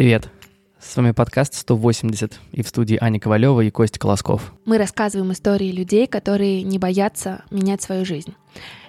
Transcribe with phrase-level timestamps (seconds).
[0.00, 0.30] Привет.
[0.80, 4.54] С вами подкаст 180 и в студии Аня Ковалева и Костя Колосков.
[4.64, 8.34] Мы рассказываем истории людей, которые не боятся менять свою жизнь.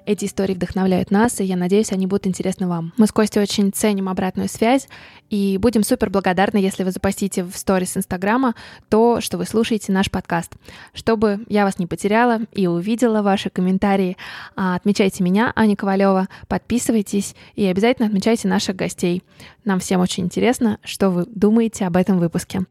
[0.05, 2.91] Эти истории вдохновляют нас, и я надеюсь, они будут интересны вам.
[2.97, 4.87] Мы с Костей очень ценим обратную связь
[5.29, 8.55] и будем супер благодарны, если вы запостите в сторис Инстаграма
[8.89, 10.53] то, что вы слушаете наш подкаст.
[10.93, 14.17] Чтобы я вас не потеряла и увидела ваши комментарии,
[14.55, 19.23] а, отмечайте меня, Аня Ковалева, подписывайтесь и обязательно отмечайте наших гостей.
[19.65, 22.65] Нам всем очень интересно, что вы думаете об этом выпуске.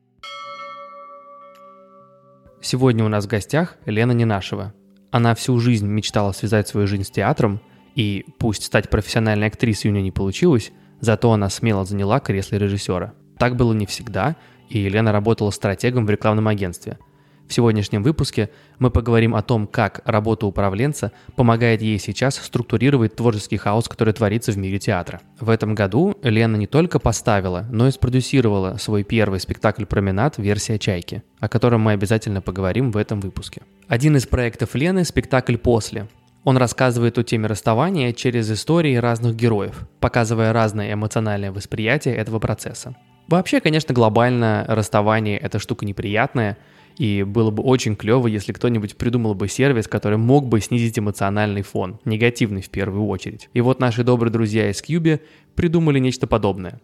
[2.61, 4.75] Сегодня у нас в гостях Лена Ненашева,
[5.11, 7.61] она всю жизнь мечтала связать свою жизнь с театром,
[7.95, 13.15] и пусть стать профессиональной актрисой у нее не получилось, зато она смело заняла кресло режиссера.
[13.39, 14.37] Так было не всегда,
[14.69, 16.99] и Елена работала стратегом в рекламном агентстве–
[17.51, 23.57] в сегодняшнем выпуске мы поговорим о том, как работа управленца помогает ей сейчас структурировать творческий
[23.57, 25.21] хаос, который творится в мире театра.
[25.41, 30.39] В этом году Лена не только поставила, но и спродюсировала свой первый спектакль «Променад.
[30.39, 33.63] Версия «Чайки», о котором мы обязательно поговорим в этом выпуске.
[33.89, 36.07] Один из проектов Лены– спектакль «После»,
[36.45, 42.95] он рассказывает о теме расставания через истории разных героев, показывая разное эмоциональное восприятие этого процесса.
[43.27, 46.57] Вообще, конечно, глобально расставание– это штука неприятная–
[47.01, 51.63] и было бы очень клево, если кто-нибудь придумал бы сервис, который мог бы снизить эмоциональный
[51.63, 53.49] фон, негативный в первую очередь.
[53.55, 55.23] И вот наши добрые друзья из Cube
[55.55, 56.79] придумали нечто подобное.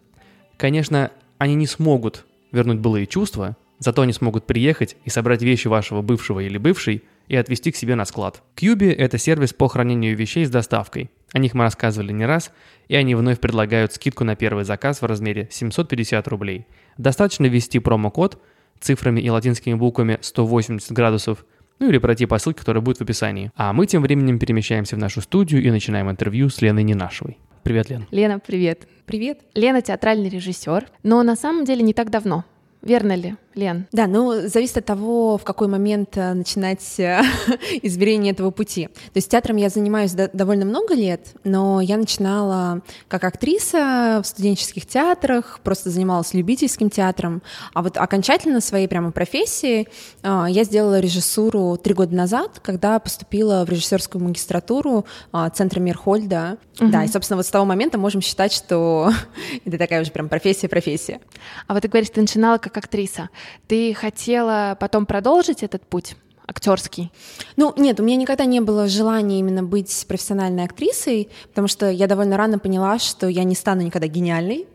[0.57, 6.01] Конечно, они не смогут вернуть былые чувства, зато они смогут приехать и собрать вещи вашего
[6.01, 8.41] бывшего или бывшей и отвезти к себе на склад.
[8.55, 11.11] Cube— это сервис по хранению вещей с доставкой.
[11.31, 12.51] О них мы рассказывали не раз,
[12.87, 16.65] и они вновь предлагают скидку на первый заказ в размере 750 рублей.
[16.97, 18.41] Достаточно ввести промокод—
[18.79, 21.45] цифрами и латинскими буквами 180 градусов,
[21.79, 23.51] ну или пройти по ссылке, которая будет в описании.
[23.55, 27.37] А мы тем временем перемещаемся в нашу студию и начинаем интервью с Леной Ненашевой.
[27.63, 28.07] Привет, Лен.
[28.11, 28.87] Лена, привет.
[29.05, 29.41] Привет.
[29.53, 32.45] Лена театральный режиссер, но на самом деле не так давно.
[32.81, 33.87] Верно ли, Лен?
[33.91, 37.21] Да, ну, зависит от того, в какой момент э, начинать э,
[37.81, 38.87] измерение этого пути.
[38.87, 44.85] То есть театром я занимаюсь довольно много лет, но я начинала как актриса в студенческих
[44.85, 47.41] театрах, просто занималась любительским театром,
[47.73, 49.87] а вот окончательно своей прямо профессии
[50.23, 55.05] э, я сделала режиссуру три года назад, когда поступила в режиссерскую магистратуру
[55.53, 56.57] Центра Мирхольда.
[56.79, 56.89] Угу.
[56.89, 59.11] Да, и, собственно, вот с того момента можем считать, что
[59.65, 61.19] это такая уже прям профессия-профессия.
[61.65, 63.29] А вот ты говоришь, ты начинала как актриса.
[63.67, 66.15] Ты хотела потом продолжить этот путь?
[66.49, 67.11] актерский?
[67.57, 72.07] Ну, нет, у меня никогда не было желания именно быть профессиональной актрисой, потому что я
[72.07, 74.65] довольно рано поняла, что я не стану никогда гениальной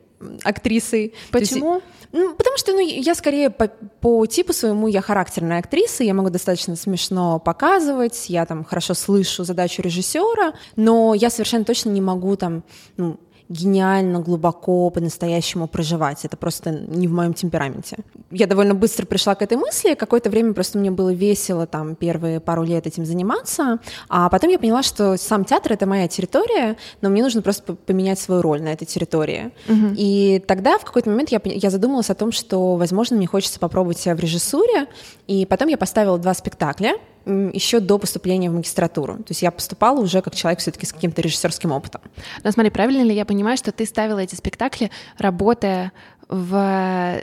[0.44, 1.14] актрисой.
[1.30, 1.76] Почему?
[1.76, 6.14] Есть, ну, потому что ну, я скорее по, по типу своему я характерная актриса, я
[6.14, 12.00] могу достаточно смешно показывать, я там хорошо слышу задачу режиссера, но я совершенно точно не
[12.02, 12.64] могу там
[12.98, 13.18] ну,
[13.48, 16.24] гениально, глубоко, по-настоящему проживать.
[16.24, 17.98] Это просто не в моем темпераменте.
[18.30, 19.94] Я довольно быстро пришла к этой мысли.
[19.94, 23.78] Какое-то время просто мне было весело там первые пару лет этим заниматься.
[24.08, 28.18] А потом я поняла, что сам театр— это моя территория, но мне нужно просто поменять
[28.18, 29.52] свою роль на этой территории.
[29.68, 29.94] Угу.
[29.96, 33.98] И тогда в какой-то момент я, я задумалась о том, что, возможно, мне хочется попробовать
[33.98, 34.86] себя в режиссуре.
[35.26, 36.94] И потом я поставила два спектакля—
[37.26, 39.16] еще до поступления в магистратуру.
[39.18, 42.00] То есть я поступала уже как человек все-таки с каким-то режиссерским опытом.
[42.42, 45.92] Но смотри, правильно ли я понимаю, что ты ставила эти спектакли, работая
[46.28, 46.50] в,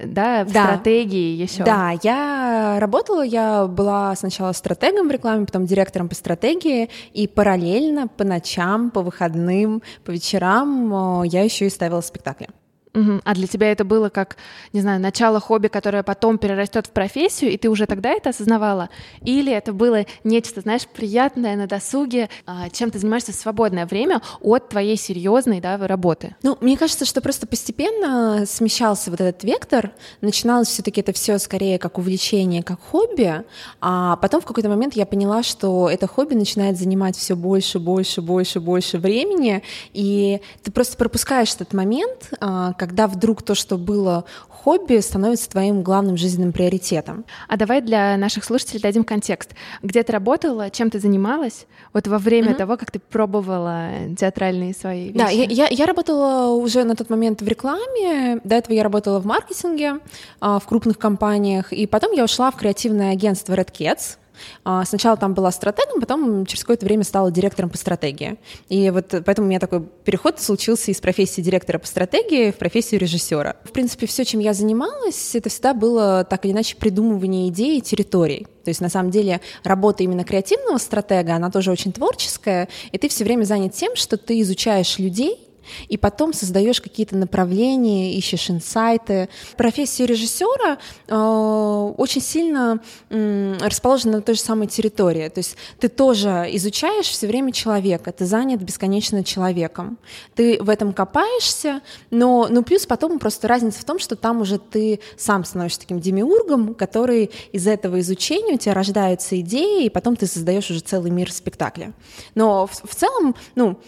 [0.06, 0.66] да, в да.
[0.66, 1.64] стратегии еще.
[1.64, 8.08] Да, я работала, я была сначала стратегом в рекламе, потом директором по стратегии, и параллельно
[8.08, 12.50] по ночам, по выходным, по вечерам я еще и ставила спектакли.
[12.94, 13.22] Угу.
[13.24, 14.38] А для тебя это было как,
[14.74, 18.90] не знаю, начало хобби, которое потом перерастет в профессию, и ты уже тогда это осознавала?
[19.22, 24.22] Или это было нечто, знаешь, приятное на досуге, а, чем ты занимаешься в свободное время
[24.42, 26.36] от твоей серьезной да, работы?
[26.42, 29.92] Ну, мне кажется, что просто постепенно смещался вот этот вектор.
[30.22, 33.44] Начиналось все-таки это все скорее как увлечение, как хобби,
[33.82, 38.22] а потом в какой-то момент я поняла, что это хобби начинает занимать все больше, больше,
[38.22, 39.62] больше, больше времени,
[39.94, 45.84] и ты просто пропускаешь этот момент, а, когда вдруг то, что было хобби, становится твоим
[45.84, 47.26] главным жизненным приоритетом.
[47.48, 49.52] А давай для наших слушателей дадим контекст.
[49.84, 51.68] Где ты работала, чем ты занималась?
[51.94, 52.58] Вот во время mm-hmm.
[52.58, 55.18] того, как ты пробовала театральные свои вещи.
[55.18, 58.40] Да, я, я, я работала уже на тот момент в рекламе.
[58.44, 60.00] До этого я работала в маркетинге
[60.40, 61.74] а, в крупных компаниях.
[61.74, 64.18] И потом я ушла в креативное агентство Red Cats.
[64.64, 68.38] А, сначала там была стратегом, потом через какое-то время стала директором по стратегии.
[68.70, 73.00] И вот поэтому у меня такой переход случился из профессии директора по стратегии в профессию
[73.00, 73.58] режиссера.
[73.64, 77.82] В принципе, все, чем я занималась, это всегда было так или иначе придумывание идей и
[77.82, 78.48] территорий.
[78.64, 83.10] То есть, на самом деле, работа именно креативного стратега, она тоже очень творческая, и ты
[83.10, 85.49] все время занят тем, что ты изучаешь людей,
[85.88, 89.30] и потом создаешь какие-то направления, ищешь инсайты.
[89.58, 90.78] Профессия режиссера
[91.08, 92.80] э, очень сильно
[93.10, 95.28] э, расположена на той же самой территории.
[95.30, 99.98] То есть ты тоже изучаешь все время человека, ты занят бесконечно человеком.
[100.36, 101.82] Ты в этом копаешься,
[102.12, 106.00] но ну, плюс потом просто разница в том, что там уже ты сам становишься таким
[106.00, 111.12] демиургом, который из этого изучения у тебя рождаются идеи, и потом ты создаешь уже целый
[111.12, 111.94] мир спектакля.
[112.36, 113.80] Но в, в целом, ну,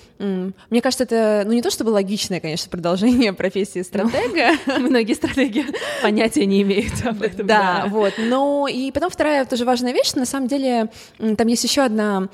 [0.69, 4.51] мне кажется, это, ну, не то чтобы логичное, конечно, продолжение профессии стратега.
[4.65, 5.65] Ну, многие стратеги
[6.01, 7.47] понятия не имеют об этом.
[7.47, 8.13] Да, вот.
[8.17, 10.89] Но и потом вторая тоже важная вещь, на самом деле,
[11.37, 12.29] там есть еще одна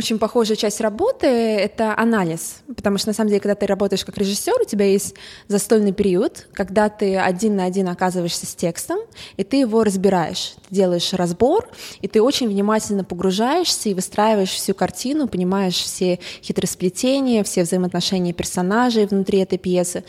[0.00, 4.16] очень похожая часть работы— это анализ, потому что, на самом деле, когда ты работаешь как
[4.16, 5.14] режиссер, у тебя есть
[5.46, 8.98] застольный период, когда ты один на один оказываешься с текстом,
[9.36, 11.68] и ты его разбираешь, ты делаешь разбор,
[12.00, 19.04] и ты очень внимательно погружаешься и выстраиваешь всю картину, понимаешь все хитросплетения, все взаимоотношения персонажей
[19.04, 20.02] внутри этой пьесы,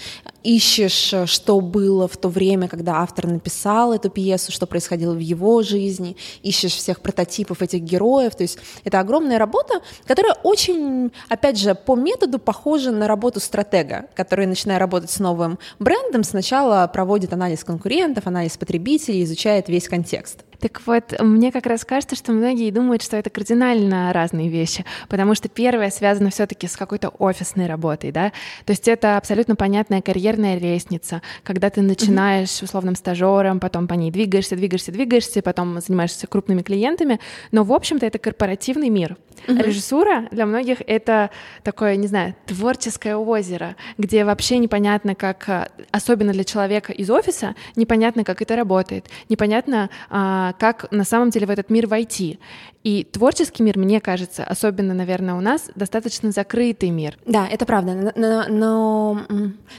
[0.43, 5.61] ищешь, что было в то время, когда автор написал эту пьесу, что происходило в его
[5.63, 11.75] жизни, ищешь всех прототипов этих героев, то есть это огромная работа, которая очень, опять же,
[11.75, 17.63] по методу похожа на работу стратега, который, начиная работать с новым брендом, сначала проводит анализ
[17.63, 20.44] конкурентов, анализ потребителей, изучает весь контекст.
[20.62, 25.34] Так вот, мне как раз кажется, что многие думают, что это кардинально разные вещи, потому
[25.34, 28.31] что первое связано все таки с какой-то офисной работой, да,
[28.66, 34.12] то есть это абсолютно понятная карьерная лестница, когда ты начинаешь условным стажером, потом по ней
[34.12, 37.19] двигаешься, двигаешься, двигаешься, потом занимаешься крупными клиентами,
[37.52, 39.18] но, в общем-то, это корпоративный мир.
[39.48, 41.31] Режиссура для многих— это
[41.63, 48.24] такое, не знаю, творческое озеро, где вообще непонятно, как, особенно для человека из офиса, непонятно,
[48.24, 52.39] как это работает, непонятно, а, как на самом деле в этот мир войти.
[52.83, 57.18] И творческий мир, мне кажется, особенно, наверное, у нас, достаточно закрытый мир.
[57.25, 58.13] Да, это правда.
[58.16, 59.22] Но, но,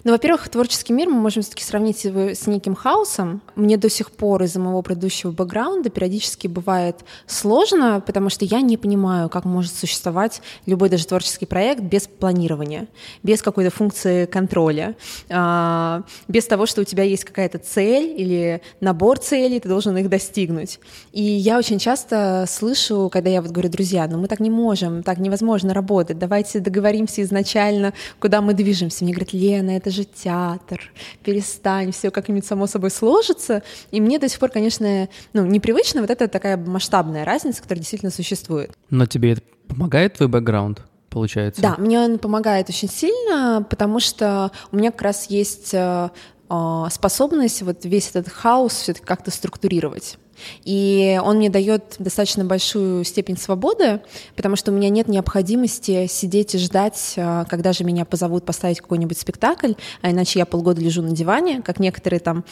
[0.05, 3.43] но во-первых, творческий мир мы можем все-таки сравнить его с неким хаосом.
[3.57, 8.77] Мне до сих пор из-за моего предыдущего бэкграунда периодически бывает сложно, потому что я не
[8.77, 12.87] понимаю, как может существовать любой даже творческий проект без планирования,
[13.23, 14.95] без какой-то функции контроля,
[15.29, 20.09] а, без того, что у тебя есть какая-то цель или набор целей, ты должен их
[20.09, 20.79] достигнуть.
[21.13, 24.51] И я очень часто слышу слышу, когда я вот говорю, друзья, ну мы так не
[24.51, 29.05] можем, так невозможно работать, давайте договоримся изначально, куда мы движемся.
[29.05, 30.81] Мне говорят, Лена, это же театр,
[31.25, 33.63] перестань, все как-нибудь само собой сложится.
[33.91, 38.11] И мне до сих пор, конечно, ну, непривычно вот эта такая масштабная разница, которая действительно
[38.13, 38.73] существует.
[38.91, 40.83] Но тебе это помогает твой бэкграунд?
[41.11, 41.61] получается?
[41.61, 46.09] Да, мне он помогает очень сильно, потому что у меня как раз есть э,
[46.49, 50.17] э, способность вот весь этот хаос все-таки как-то структурировать.
[50.65, 54.01] И он мне дает достаточно большую степень свободы,
[54.37, 58.81] потому что у меня нет необходимости сидеть и ждать, а, когда же меня позовут поставить
[58.81, 62.45] какой-нибудь спектакль, а иначе я полгода лежу на диване, как некоторые там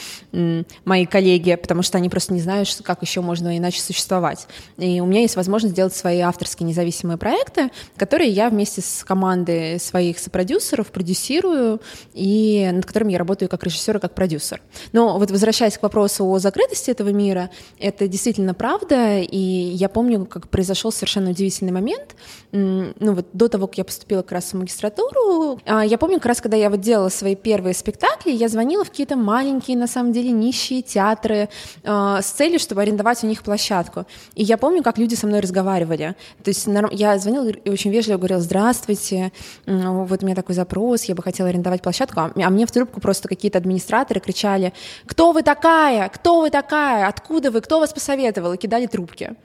[0.84, 4.46] мои коллеги, потому что они просто не знают, как еще можно иначе существовать.
[4.78, 9.78] И у меня есть возможность делать свои авторские независимые проекты, которые я вместе с командой
[9.78, 11.80] своих сопродюсеров продюсирую
[12.14, 14.60] и над которыми я работаю как режиссер и как продюсер.
[14.92, 17.50] Но вот возвращаясь к вопросу о закрытости этого мира,
[17.80, 22.14] это действительно правда, и я помню, как произошел совершенно удивительный момент.
[22.52, 26.26] Ну вот до того, как я поступила как раз в магистратуру, а, я помню, как
[26.26, 30.12] раз когда я вот делала свои первые спектакли, я звонила в какие-то маленькие, на самом
[30.12, 31.48] деле, нищие театры
[31.84, 34.04] а, с целью, чтобы арендовать у них площадку.
[34.34, 36.16] И я помню, как люди со мной разговаривали.
[36.42, 39.32] То есть я звонила и очень вежливо говорила, здравствуйте,
[39.66, 43.00] вот у меня такой запрос, я бы хотела арендовать площадку, а, а мне в трубку
[43.00, 44.72] просто какие-то администраторы кричали,
[45.06, 49.36] кто вы такая, кто вы такая, откуда вы, кто вас посоветовал, и кидали трубки.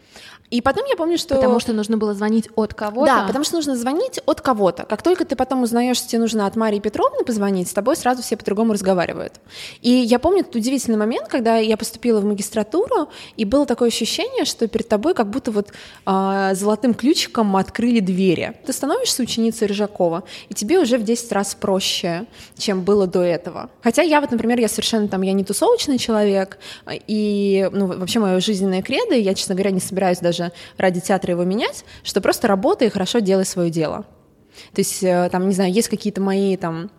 [0.51, 1.35] И потом я помню, что...
[1.35, 3.11] Потому что нужно было звонить от кого-то?
[3.11, 4.83] Да, потому что нужно звонить от кого-то.
[4.83, 8.21] Как только ты потом узнаешь, что тебе нужно от Марии Петровны позвонить, с тобой сразу
[8.21, 9.33] все по-другому разговаривают.
[9.81, 14.45] И я помню этот удивительный момент, когда я поступила в магистратуру, и было такое ощущение,
[14.45, 15.69] что перед тобой как будто вот
[16.05, 18.53] э, золотым ключиком открыли двери.
[18.65, 22.25] Ты становишься ученицей Рыжакова, и тебе уже в 10 раз проще,
[22.57, 23.69] чем было до этого.
[23.81, 26.59] Хотя я вот, например, я совершенно там, я не тусовочный человек,
[27.07, 31.31] и ну, вообще мое жизненное кредо, я, честно говоря, не собираюсь даже даже ради театра
[31.31, 34.05] его менять, что просто работай и хорошо делай свое дело.
[34.73, 36.91] То есть, э, там, не знаю, есть какие-то мои там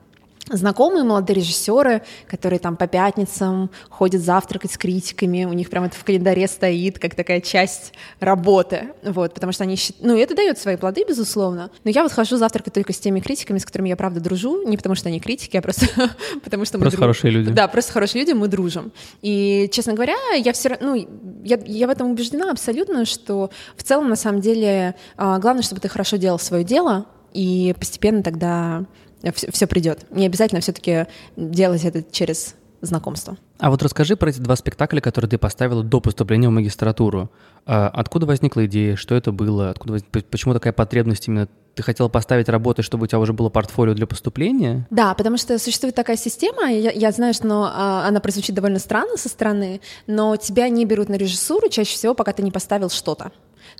[0.51, 5.97] знакомые молодые режиссеры, которые там по пятницам ходят завтракать с критиками, у них прям это
[5.97, 10.77] в календаре стоит, как такая часть работы, вот, потому что они ну, это дает свои
[10.77, 14.21] плоды, безусловно, но я вот хожу завтракать только с теми критиками, с которыми я, правда,
[14.21, 15.87] дружу, не потому что они критики, а просто
[16.45, 17.07] потому что мы Просто друж...
[17.07, 17.51] хорошие люди.
[17.51, 18.93] Да, просто хорошие люди, мы дружим.
[19.23, 21.09] И, честно говоря, я все равно, ну,
[21.45, 25.81] я, я в этом убеждена абсолютно, что в целом, на самом деле, а, главное, чтобы
[25.81, 28.87] ты хорошо делал свое дело, и постепенно тогда
[29.35, 30.07] все, все придет.
[30.11, 31.07] Не обязательно все-таки
[31.37, 33.37] делать это через знакомство.
[33.59, 37.31] А вот расскажи про эти два спектакля, которые ты поставила до поступления в магистратуру.
[37.65, 40.03] А откуда возникла идея, что это было, откуда воз...
[40.31, 44.07] почему такая потребность именно ты хотела поставить работы, чтобы у тебя уже было портфолио для
[44.07, 44.87] поступления?
[44.91, 48.79] Да, потому что существует такая система, я, я знаю, что но, а, она прозвучит довольно
[48.79, 52.89] странно со стороны, но тебя не берут на режиссуру чаще всего, пока ты не поставил
[52.89, 53.31] что-то.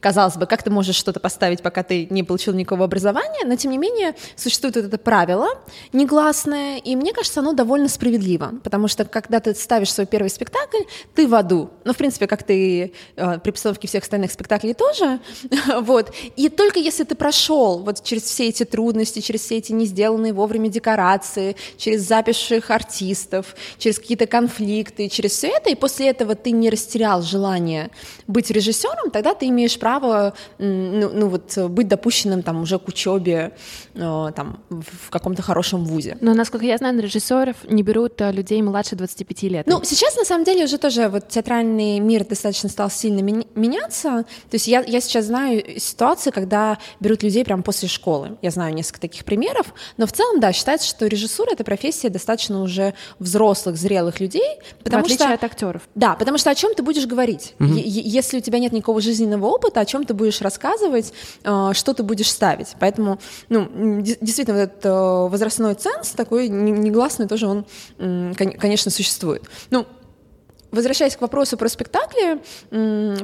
[0.01, 3.71] Казалось бы, как ты можешь что-то поставить, пока ты не получил никакого образования, но тем
[3.71, 5.49] не менее существует вот это правило
[5.93, 10.83] негласное, и мне кажется, оно довольно справедливо, потому что когда ты ставишь свой первый спектакль,
[11.15, 11.71] ты в аду.
[11.85, 15.21] Ну, в принципе, как ты э, при постановке всех остальных спектаклей тоже.
[15.81, 16.13] вот.
[16.37, 20.33] И только если ты прошел вот через все эти трудности, через все эти не сделанные
[20.33, 26.51] вовремя декорации, через записших артистов, через какие-то конфликты, через все это, и после этого ты
[26.51, 27.91] не растерял желание
[28.27, 33.53] быть режиссером, тогда ты имеешь право ну, ну вот быть допущенным там уже к учебе
[33.95, 36.17] э, там в каком-то хорошем вузе.
[36.21, 39.67] Но насколько я знаю, режиссеров не берут э, людей младше 25 лет.
[39.67, 44.25] Ну сейчас на самом деле уже тоже вот театральный мир достаточно стал сильно меняться.
[44.51, 48.37] То есть я я сейчас знаю ситуации, когда берут людей прямо после школы.
[48.43, 52.63] Я знаю несколько таких примеров, но в целом да считается, что режиссура это профессия достаточно
[52.63, 55.83] уже взрослых зрелых людей, потому в отличие что от актеров.
[55.95, 57.75] Да, потому что о чем ты будешь говорить, угу.
[57.75, 61.13] если у тебя нет никакого жизненного опыта, о чем ты будешь рассказывать,
[61.45, 62.75] э, что ты будешь ставить.
[62.81, 63.19] Поэтому,
[63.49, 67.67] ну, действительно, вот этот э, возрастной ценз такой негласный тоже он,
[67.99, 69.43] конечно, существует.
[69.71, 69.87] Ну,
[70.73, 72.43] Возвращаясь к вопросу про спектакли,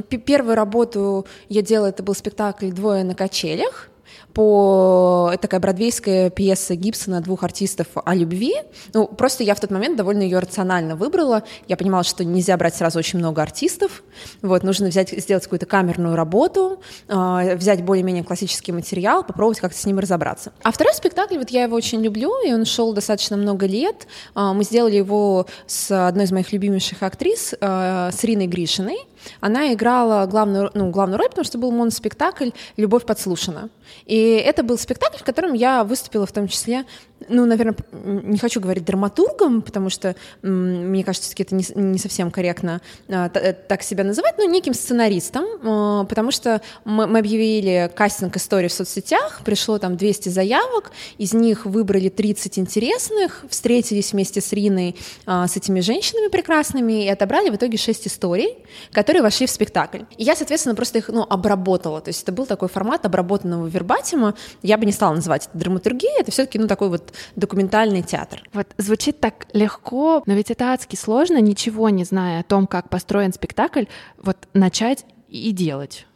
[0.06, 3.90] первую работу я делала, это был спектакль «Двое на качелях»,
[4.34, 5.30] по...
[5.32, 8.54] Это такая бродвейская пьеса Гибсона двух артистов о любви.
[8.94, 11.42] Ну, просто я в тот момент довольно ее рационально выбрала.
[11.68, 14.02] Я понимала, что нельзя брать сразу очень много артистов.
[14.42, 19.84] Вот, нужно взять, сделать какую-то камерную работу, э, взять более-менее классический материал, попробовать как-то с
[19.86, 20.52] ним разобраться.
[20.62, 24.06] А второй спектакль, вот я его очень люблю, и он шел достаточно много лет.
[24.34, 28.98] Э, мы сделали его с одной из моих любимейших актрис, э, с Риной Гришиной.
[29.40, 33.70] Она играла главную, ну, главную роль, потому что был моноспектакль «Любовь подслушана».
[34.06, 36.84] И это был спектакль, в котором я выступила в том числе
[37.28, 42.80] ну, наверное, не хочу говорить драматургом, потому что, мне кажется, все-таки это не, совсем корректно
[43.08, 48.36] а, э, так себя называть, но неким сценаристом, а, потому что мы, мы объявили кастинг
[48.36, 54.52] истории в соцсетях, пришло там 200 заявок, из них выбрали 30 интересных, встретились вместе с
[54.52, 58.58] Риной а, с этими женщинами прекрасными и отобрали в итоге 6 историй,
[58.92, 60.02] которые вошли в спектакль.
[60.16, 64.34] И я, соответственно, просто их, ну, обработала, то есть это был такой формат обработанного вербатима,
[64.62, 68.42] я бы не стала называть это драматургией, это все-таки, ну, такой вот документальный театр.
[68.52, 72.88] Вот звучит так легко, но ведь это адски сложно, ничего не зная о том, как
[72.88, 73.84] построен спектакль,
[74.18, 76.06] вот начать и делать.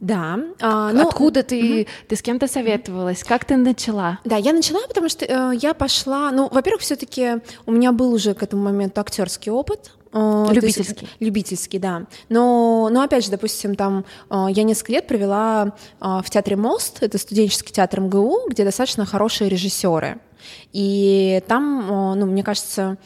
[0.00, 0.38] Да.
[0.60, 1.90] А, ну, Откуда ты, угу.
[2.08, 3.24] ты с кем-то советовалась?
[3.24, 4.18] Как ты начала?
[4.24, 6.30] Да, я начала, потому что э, я пошла.
[6.32, 9.92] Ну, во-первых, все-таки у меня был уже к этому моменту актерский опыт.
[10.12, 11.06] Э, любительский.
[11.06, 12.06] Есть, любительский, да.
[12.28, 16.98] Но, но опять же, допустим, там э, я несколько лет провела э, в театре Мост,
[17.02, 20.18] это студенческий театр МГУ, где достаточно хорошие режиссеры.
[20.72, 22.98] И там, ну, мне кажется,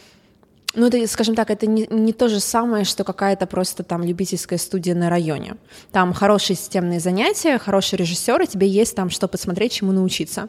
[0.75, 4.59] ну, это, скажем так, это не, не то же самое, что какая-то просто там любительская
[4.59, 5.57] студия на районе.
[5.91, 10.49] Там хорошие системные занятия, хорошие режиссеры, тебе есть там что посмотреть, чему научиться.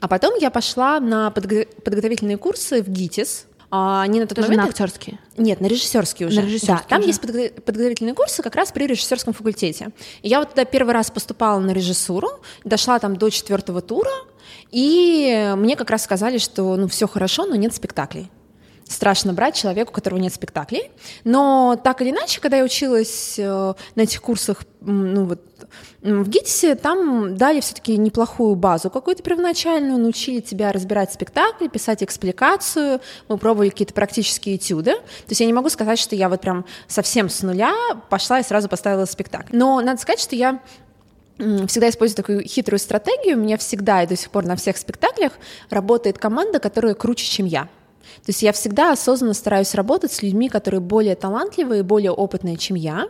[0.00, 4.62] А потом я пошла на подготовительные курсы в ГИТИС, а, они на тот Тоже момент...
[4.62, 5.18] на актерские?
[5.36, 6.40] Нет, на режиссерские уже.
[6.40, 7.08] На режиссерские да, там уже.
[7.08, 9.90] есть подготовительные курсы как раз при режиссерском факультете.
[10.22, 12.30] И я вот туда первый раз поступала на режиссуру,
[12.64, 14.10] дошла там до четвертого тура,
[14.70, 18.30] и мне как раз сказали, что ну все хорошо, но нет спектаклей
[18.88, 20.90] страшно брать человеку, у которого нет спектаклей.
[21.24, 25.42] Но так или иначе, когда я училась э, на этих курсах, ну вот
[26.00, 33.00] в ГИТИСе, там дали все-таки неплохую базу какую-то первоначальную, научили тебя разбирать спектакли, писать экспликацию,
[33.28, 34.92] мы пробовали какие-то практические этюды.
[34.92, 37.74] То есть я не могу сказать, что я вот прям совсем с нуля
[38.08, 39.56] пошла и сразу поставила спектакль.
[39.56, 40.60] Но надо сказать, что я
[41.38, 43.36] всегда использую такую хитрую стратегию.
[43.36, 45.32] У меня всегда и до сих пор на всех спектаклях
[45.70, 47.68] работает команда, которая круче, чем я.
[48.16, 52.76] То есть я всегда осознанно стараюсь работать с людьми, которые более талантливые, более опытные, чем
[52.76, 53.08] я,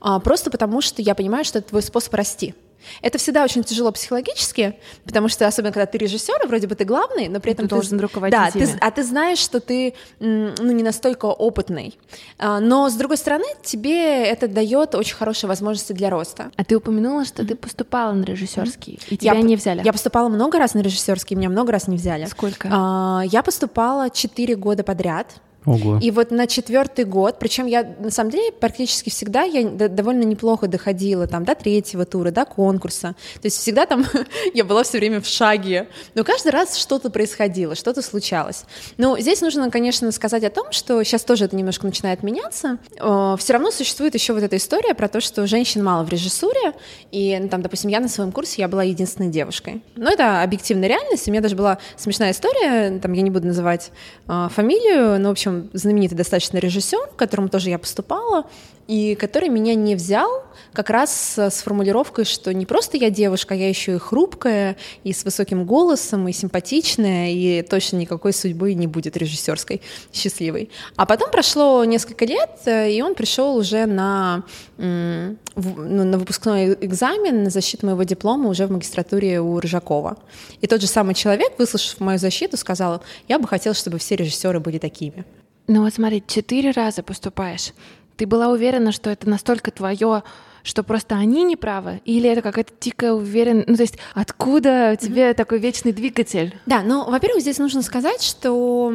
[0.00, 2.54] а, просто потому что я понимаю, что это твой способ расти.
[3.02, 7.28] Это всегда очень тяжело психологически, потому что, особенно когда ты режиссер, вроде бы ты главный,
[7.28, 10.72] но при этом ты, ты должен руководить да, ты, а ты знаешь, что ты ну,
[10.72, 11.98] не настолько опытный.
[12.38, 16.50] А, но, с другой стороны, тебе это дает очень хорошие возможности для роста.
[16.56, 19.82] А ты упомянула, что ты поступала на режиссерский, и тебя я, не взяли.
[19.84, 22.26] Я поступала много раз на режиссерский, меня много раз не взяли.
[22.26, 22.68] Сколько?
[22.70, 25.34] А, я поступала 4 года подряд.
[25.68, 25.98] Ого.
[26.00, 30.66] И вот на четвертый год, причем я на самом деле практически всегда я довольно неплохо
[30.66, 33.14] доходила там до третьего тура, до конкурса.
[33.34, 34.04] То есть всегда там
[34.54, 35.88] я была все время в шаге.
[36.14, 38.64] Но каждый раз что-то происходило, что-то случалось.
[38.96, 42.78] Но здесь нужно, конечно, сказать о том, что сейчас тоже это немножко начинает меняться.
[42.94, 46.72] Все равно существует еще вот эта история про то, что женщин мало в режиссуре.
[47.10, 49.82] И ну, там, допустим, я на своем курсе я была единственной девушкой.
[49.96, 51.28] Но это объективная реальность.
[51.28, 52.98] У меня даже была смешная история.
[53.00, 53.90] Там я не буду называть
[54.28, 58.46] э, фамилию, но в общем знаменитый достаточно режиссер, к которому тоже я поступала,
[58.88, 63.68] и который меня не взял как раз с формулировкой, что не просто я девушка, я
[63.68, 69.16] еще и хрупкая, и с высоким голосом, и симпатичная, и точно никакой судьбы не будет
[69.16, 70.70] режиссерской счастливой.
[70.96, 74.44] А потом прошло несколько лет, и он пришел уже на,
[74.78, 75.36] ну,
[75.66, 80.16] на выпускной экзамен, на защиту моего диплома уже в магистратуре у Рыжакова.
[80.62, 84.60] И тот же самый человек, выслушав мою защиту, сказал, я бы хотел, чтобы все режиссеры
[84.60, 85.26] были такими.
[85.68, 87.72] Ну вот смотри, четыре раза поступаешь.
[88.16, 90.24] Ты была уверена, что это настолько твое,
[90.64, 92.00] что просто они не правы?
[92.04, 93.68] Или это какая-то дикая уверенность?
[93.68, 95.34] Ну, то есть откуда у тебя mm-hmm.
[95.34, 96.56] такой вечный двигатель?
[96.66, 98.92] Да, ну, во-первых, здесь нужно сказать, что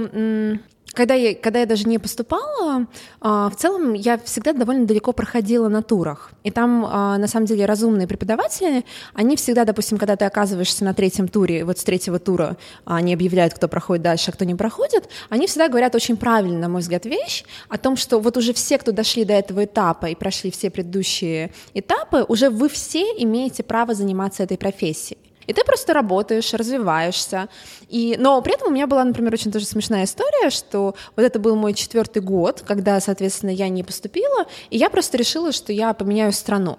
[0.94, 2.88] когда я, когда я даже не поступала,
[3.20, 6.32] а, в целом я всегда довольно далеко проходила на турах.
[6.44, 10.94] И там, а, на самом деле, разумные преподаватели, они всегда, допустим, когда ты оказываешься на
[10.94, 15.10] третьем туре, вот с третьего тура они объявляют, кто проходит дальше, а кто не проходит,
[15.30, 18.78] они всегда говорят очень правильно, на мой взгляд, вещь о том, что вот уже все,
[18.78, 23.94] кто дошли до этого этапа и прошли все предыдущие этапы, уже вы все имеете право
[23.96, 25.18] заниматься этой профессией.
[25.48, 27.50] И ты просто работаешь, развиваешься.
[27.90, 28.16] И...
[28.20, 31.56] Но при этом у меня была, например, очень тоже смешная история, что вот это был
[31.56, 36.32] мой четвертый год, когда, соответственно, я не поступила, и я просто решила, что я поменяю
[36.34, 36.78] страну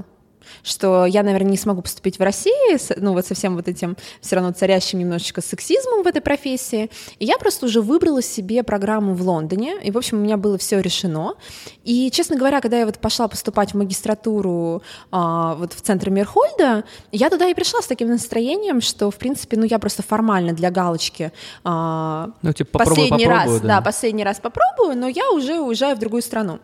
[0.62, 4.36] что я, наверное, не смогу поступить в России, ну вот со всем вот этим все
[4.36, 6.90] равно царящим немножечко сексизмом в этой профессии.
[7.18, 10.58] И я просто уже выбрала себе программу в Лондоне, и, в общем, у меня было
[10.58, 11.34] все решено.
[11.84, 16.84] И, честно говоря, когда я вот пошла поступать в магистратуру а, вот в центр Мирхольда,
[17.12, 20.70] я туда и пришла с таким настроением, что, в принципе, ну я просто формально для
[20.70, 21.32] галочки
[21.64, 23.68] а, ну, типа, последний раз, да.
[23.68, 26.60] да, последний раз попробую, но я уже уезжаю в другую страну.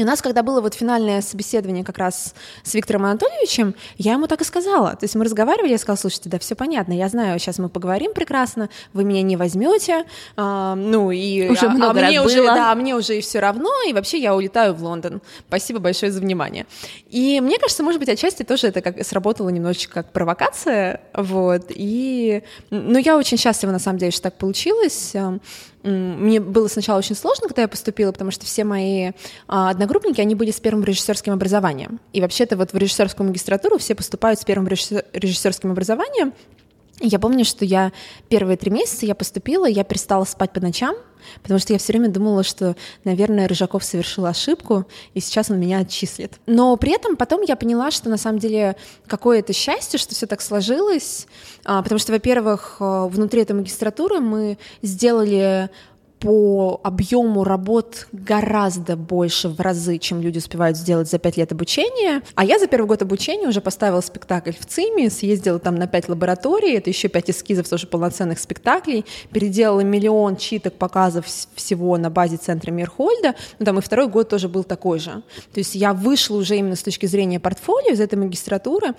[0.00, 4.28] И у нас, когда было вот финальное собеседование как раз с Виктором Анатольевичем, я ему
[4.28, 4.92] так и сказала.
[4.92, 8.14] То есть мы разговаривали, я сказала, слушайте, да все понятно, я знаю, сейчас мы поговорим
[8.14, 10.06] прекрасно, вы меня не возьмете,
[10.38, 12.54] а, ну и уже а, много а мне раз уже, было.
[12.54, 15.20] да, мне уже и все равно, и вообще я улетаю в Лондон.
[15.48, 16.64] Спасибо большое за внимание.
[17.10, 21.66] И мне кажется, может быть, отчасти тоже это как сработало немножечко как провокация, вот.
[21.68, 25.14] И, ну, я очень счастлива на самом деле, что так получилось.
[25.82, 29.12] Мне было сначала очень сложно, когда я поступила, потому что все мои
[29.48, 32.00] а, одногруппники, они были с первым режиссерским образованием.
[32.12, 36.34] И вообще-то вот в режиссерскую магистратуру все поступают с первым режиссерским образованием.
[37.00, 37.92] Я помню, что я
[38.28, 40.94] первые три месяца я поступила, я перестала спать по ночам,
[41.42, 45.78] потому что я все время думала, что, наверное, Рыжаков совершил ошибку, и сейчас он меня
[45.78, 46.38] отчислит.
[46.46, 50.42] Но при этом потом я поняла, что на самом деле какое-то счастье, что все так
[50.42, 51.26] сложилось,
[51.64, 55.70] а, потому что, во-первых, э, внутри этой магистратуры мы сделали
[56.20, 62.22] по объему работ гораздо больше в разы, чем люди успевают сделать за пять лет обучения.
[62.34, 66.10] А я за первый год обучения уже поставила спектакль в ЦИМе, съездила там на пять
[66.10, 72.36] лабораторий, это еще пять эскизов тоже полноценных спектаклей, переделала миллион читок, показов всего на базе
[72.36, 73.34] центра Мирхольда.
[73.58, 75.22] Ну, там и второй год тоже был такой же.
[75.52, 78.94] То есть я вышла уже именно с точки зрения портфолио из этой магистратуры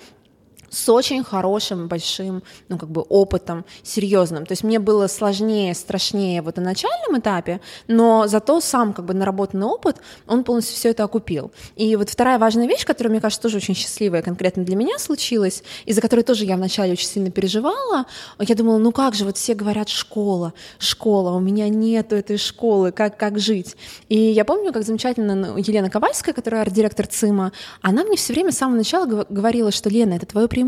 [0.72, 4.46] с очень хорошим, большим, ну, как бы опытом, серьезным.
[4.46, 9.12] То есть мне было сложнее, страшнее вот на начальном этапе, но зато сам как бы
[9.12, 11.52] наработанный опыт, он полностью все это окупил.
[11.76, 15.62] И вот вторая важная вещь, которая, мне кажется, тоже очень счастливая конкретно для меня случилась,
[15.84, 18.06] из-за которой тоже я вначале очень сильно переживала,
[18.38, 22.92] я думала, ну как же, вот все говорят школа, школа, у меня нету этой школы,
[22.92, 23.76] как, как жить?
[24.08, 28.52] И я помню, как замечательно ну, Елена Ковальская, которая арт-директор ЦИМа, она мне все время
[28.52, 30.61] с самого начала говорила, что, Лена, это твое преимущество.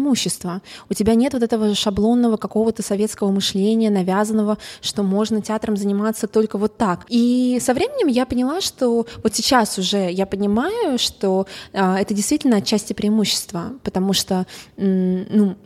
[0.88, 6.58] У тебя нет вот этого шаблонного какого-то советского мышления, навязанного, что можно театром заниматься только
[6.58, 7.06] вот так.
[7.08, 12.56] И со временем я поняла, что вот сейчас уже я понимаю, что э, это действительно
[12.56, 15.56] отчасти преимущество, потому что, ну,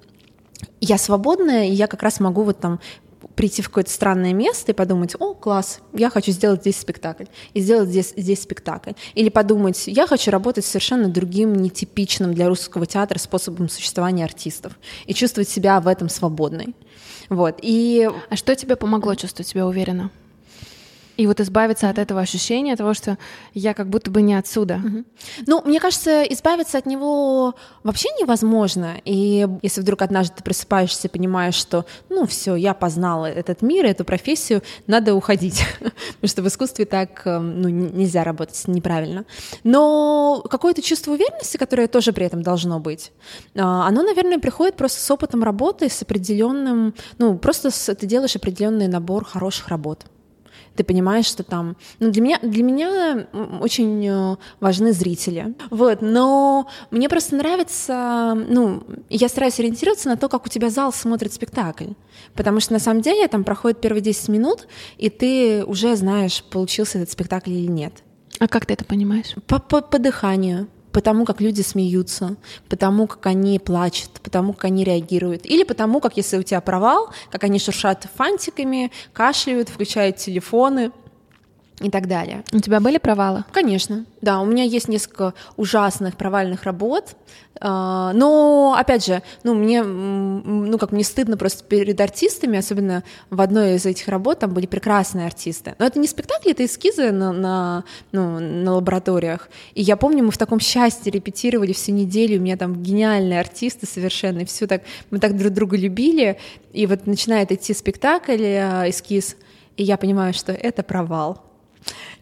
[0.81, 2.81] я свободная, и я как раз могу вот там
[3.35, 7.61] прийти в какое-то странное место и подумать, о, класс, я хочу сделать здесь спектакль, и
[7.61, 8.93] сделать здесь, здесь спектакль.
[9.15, 15.15] Или подумать, я хочу работать совершенно другим, нетипичным для русского театра способом существования артистов, и
[15.15, 16.75] чувствовать себя в этом свободной.
[17.29, 17.59] Вот.
[17.63, 18.09] И...
[18.31, 20.11] А что тебе помогло чувствовать себя уверенно?
[21.19, 23.19] И вот избавиться от этого ощущения того, что
[23.53, 24.77] я как будто бы не отсюда.
[24.77, 25.05] Угу.
[25.49, 29.01] Ну, мне кажется, избавиться от него вообще невозможно.
[29.05, 33.85] И если вдруг однажды ты просыпаешься и понимаешь, что, ну, все, я познала этот мир,
[33.87, 39.25] эту профессию, надо уходить, потому что в искусстве так, эм, ну, нельзя работать неправильно.
[39.65, 43.11] Но какое-то чувство уверенности, которое тоже при этом должно быть,
[43.57, 48.37] а, оно, наверное, приходит просто с опытом работы, с определенным, ну, просто с, ты делаешь
[48.37, 50.05] определенный набор хороших работ
[50.79, 51.77] ты понимаешь, что там...
[51.99, 53.27] Ну, для меня, для меня
[53.61, 55.55] очень э, важны зрители.
[55.71, 58.35] Вот, но мне просто нравится...
[58.49, 61.93] Ну, я стараюсь ориентироваться на то, как у тебя зал смотрит спектакль.
[62.35, 66.99] Потому что, на самом деле, там проходит первые 10 минут, и ты уже знаешь, получился
[66.99, 68.05] этот спектакль или нет.
[68.39, 69.35] А как ты это понимаешь?
[69.49, 72.35] По, по, по дыханию, потому как люди смеются,
[72.69, 75.47] потому как они плачут, потому как они реагируют.
[75.47, 80.91] Или потому как, если у тебя провал, как они шуршат фантиками, кашляют, включают телефоны
[81.81, 82.45] и так далее.
[82.53, 83.45] У тебя были провалы?
[83.53, 84.41] Конечно, да.
[84.41, 87.17] У меня есть несколько ужасных провальных работ,
[87.61, 93.41] а, но, опять же, ну, мне, ну, как мне стыдно просто перед артистами, особенно в
[93.41, 95.75] одной из этих работ там были прекрасные артисты.
[95.79, 99.49] Но это не спектакли, это эскизы на, на, ну, на лабораториях.
[99.75, 103.87] И я помню, мы в таком счастье репетировали всю неделю, у меня там гениальные артисты
[103.87, 106.39] совершенно, и все так, мы так друг друга любили,
[106.73, 109.37] и вот начинает идти спектакль, э, эскиз,
[109.77, 111.48] и я понимаю, что это провал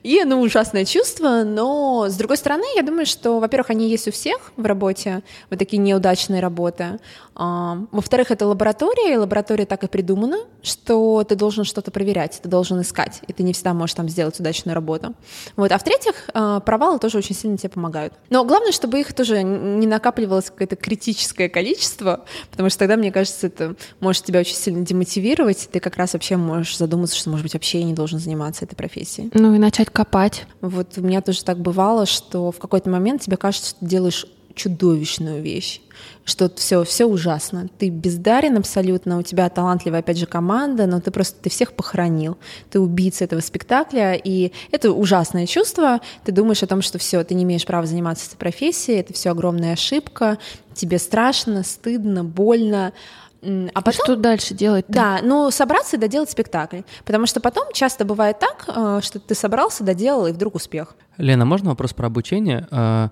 [0.07, 4.13] и, ну, ужасное чувство, но, с другой стороны, я думаю, что, во-первых, они есть у
[4.13, 7.01] всех в работе, вот такие неудачные работы.
[7.35, 12.49] А, во-вторых, это лаборатория, и лаборатория так и придумана, что ты должен что-то проверять, ты
[12.49, 15.15] должен искать, и ты не всегда можешь там сделать удачную работу.
[15.57, 15.73] Вот.
[15.73, 18.15] А в-третьих, а, провалы тоже очень сильно тебе помогают.
[18.31, 23.49] Но главное, чтобы их тоже не накапливалось какое-то критическое количество, потому что тогда, мне кажется,
[23.49, 27.55] это может тебя очень сильно демотивировать, ты как раз вообще можешь задуматься, что, может быть,
[27.55, 29.33] вообще я не должен заниматься этой профессией.
[29.35, 30.45] Ну и начать копать.
[30.61, 34.27] Вот у меня тоже так бывало, что в какой-то момент тебе кажется, что ты делаешь
[34.55, 35.81] чудовищную вещь,
[36.27, 37.71] что все, все ужасно.
[37.79, 42.37] Ты бездарен абсолютно, у тебя талантливая, опять же, команда, но ты просто ты всех похоронил.
[42.69, 46.01] Ты убийца этого спектакля, и это ужасное чувство.
[46.25, 49.31] Ты думаешь о том, что все, ты не имеешь права заниматься этой профессией, это все
[49.31, 50.37] огромная ошибка,
[50.75, 52.93] тебе страшно, стыдно, больно.
[53.43, 54.87] А потом, что дальше делать?
[54.87, 54.93] -то?
[54.93, 56.81] Да, ну собраться и доделать спектакль.
[57.05, 60.97] Потому что потом часто бывает так, э, что ты собрался, доделал, и вдруг успех.
[61.19, 62.67] Лена, можно вопрос про обучение?
[62.71, 63.11] А,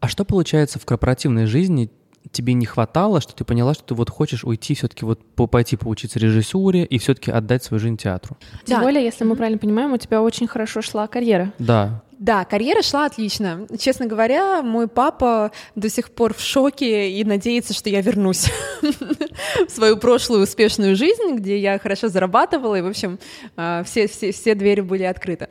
[0.00, 1.90] а что получается в корпоративной жизни
[2.30, 6.18] тебе не хватало, что ты поняла, что ты вот хочешь уйти все-таки вот пойти поучиться
[6.18, 8.36] режиссуре и все-таки отдать свою жизнь театру?
[8.64, 8.82] Тем да.
[8.82, 11.52] более, если мы правильно понимаем, у тебя очень хорошо шла карьера.
[11.58, 12.02] Да.
[12.18, 13.66] Да, карьера шла отлично.
[13.78, 18.46] Честно говоря, мой папа до сих пор в шоке и надеется, что я вернусь
[18.82, 23.18] в свою прошлую успешную жизнь, где я хорошо зарабатывала, и, в общем,
[23.56, 25.48] а, все, все, все двери были открыты.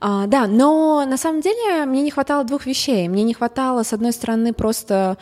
[0.00, 3.08] А, да, но на самом деле мне не хватало двух вещей.
[3.08, 5.16] Мне не хватало, с одной стороны, просто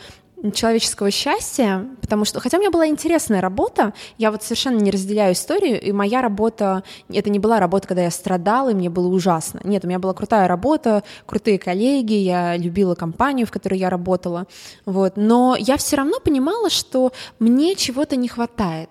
[0.53, 5.33] человеческого счастья, потому что, хотя у меня была интересная работа, я вот совершенно не разделяю
[5.33, 9.61] историю, и моя работа, это не была работа, когда я страдала, и мне было ужасно.
[9.63, 14.47] Нет, у меня была крутая работа, крутые коллеги, я любила компанию, в которой я работала,
[14.85, 15.13] вот.
[15.15, 18.89] Но я все равно понимала, что мне чего-то не хватает.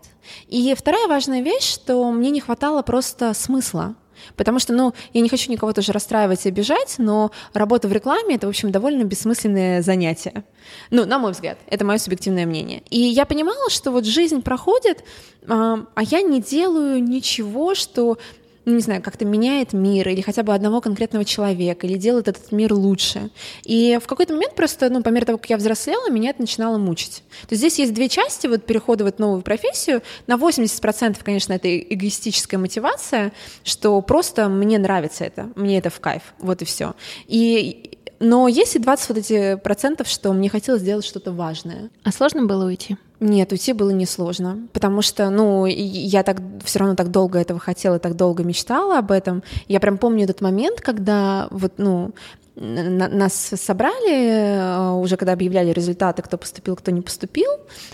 [0.48, 3.96] И вторая важная вещь, что мне не хватало просто смысла.
[4.37, 8.35] Потому что, ну, я не хочу никого тоже расстраивать и обижать, но работа в рекламе—
[8.37, 10.44] это, в общем, довольно бессмысленное занятие.
[10.90, 12.83] Ну, на мой взгляд, это мое субъективное мнение.
[12.90, 15.04] И я понимала, что вот жизнь проходит,
[15.48, 18.18] а я не делаю ничего, что
[18.64, 22.52] ну, не знаю, как-то меняет мир или хотя бы одного конкретного человека, или делает этот
[22.52, 23.30] мир лучше.
[23.64, 26.78] И в какой-то момент просто, ну, по мере того, как я взрослела, меня это начинало
[26.78, 27.22] мучить.
[27.42, 30.02] То есть здесь есть две части вот перехода в новую профессию.
[30.26, 33.32] На 80%, конечно, это эгоистическая мотивация,
[33.64, 36.94] что просто мне нравится это, мне это в кайф, вот и все.
[37.26, 41.88] И но есть и 20 вот эти процентов, что мне хотелось сделать что-то важное.
[42.04, 42.98] А сложно было уйти?
[43.20, 47.98] Нет, уйти было несложно, потому что, ну, я так все равно так долго этого хотела,
[47.98, 49.42] так долго мечтала об этом.
[49.68, 52.14] Я прям помню этот момент, когда вот, ну,
[52.56, 57.50] нас собрали э, уже, когда объявляли результаты, кто поступил, кто не поступил,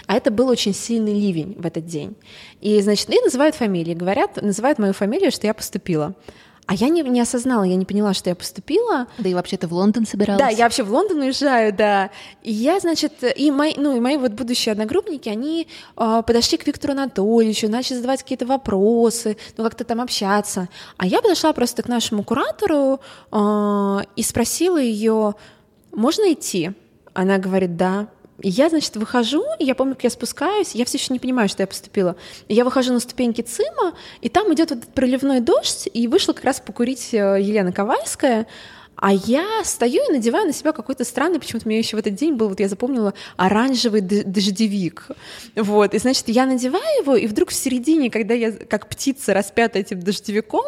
[0.06, 2.16] а это был очень сильный ливень в этот день.
[2.60, 6.14] И, значит, и называют фамилии, говорят, называют мою фамилию, что я поступила.
[6.66, 9.06] А я не, не осознала, я не поняла, что я поступила.
[9.18, 10.40] Да и вообще ты в Лондон собиралась?
[10.40, 12.10] Да, я вообще в Лондон уезжаю, да.
[12.42, 16.66] И я, значит, и мои, ну, и мои вот будущие одногруппники, они э, подошли к
[16.66, 20.68] Виктору Анатольевичу, начали задавать какие-то вопросы, ну, как-то там общаться.
[20.96, 23.00] А я подошла просто к нашему куратору
[23.30, 25.36] э, и спросила ее,
[25.92, 26.72] можно идти?
[27.14, 28.08] Она говорит, да.
[28.42, 31.48] И я, значит, выхожу, и я помню, как я спускаюсь, я все еще не понимаю,
[31.48, 32.16] что я поступила.
[32.48, 36.32] И я выхожу на ступеньки ЦИМа, и там идет вот этот проливной дождь, и вышла
[36.34, 38.46] как раз покурить э, Елена Ковальская,
[38.96, 42.14] а я стою и надеваю на себя какой-то странный, почему-то у меня еще в этот
[42.14, 45.08] день был, вот я запомнила, оранжевый дождевик.
[45.54, 49.78] Вот, и значит, я надеваю его, и вдруг в середине, когда я как птица распята
[49.78, 50.64] этим дождевиком,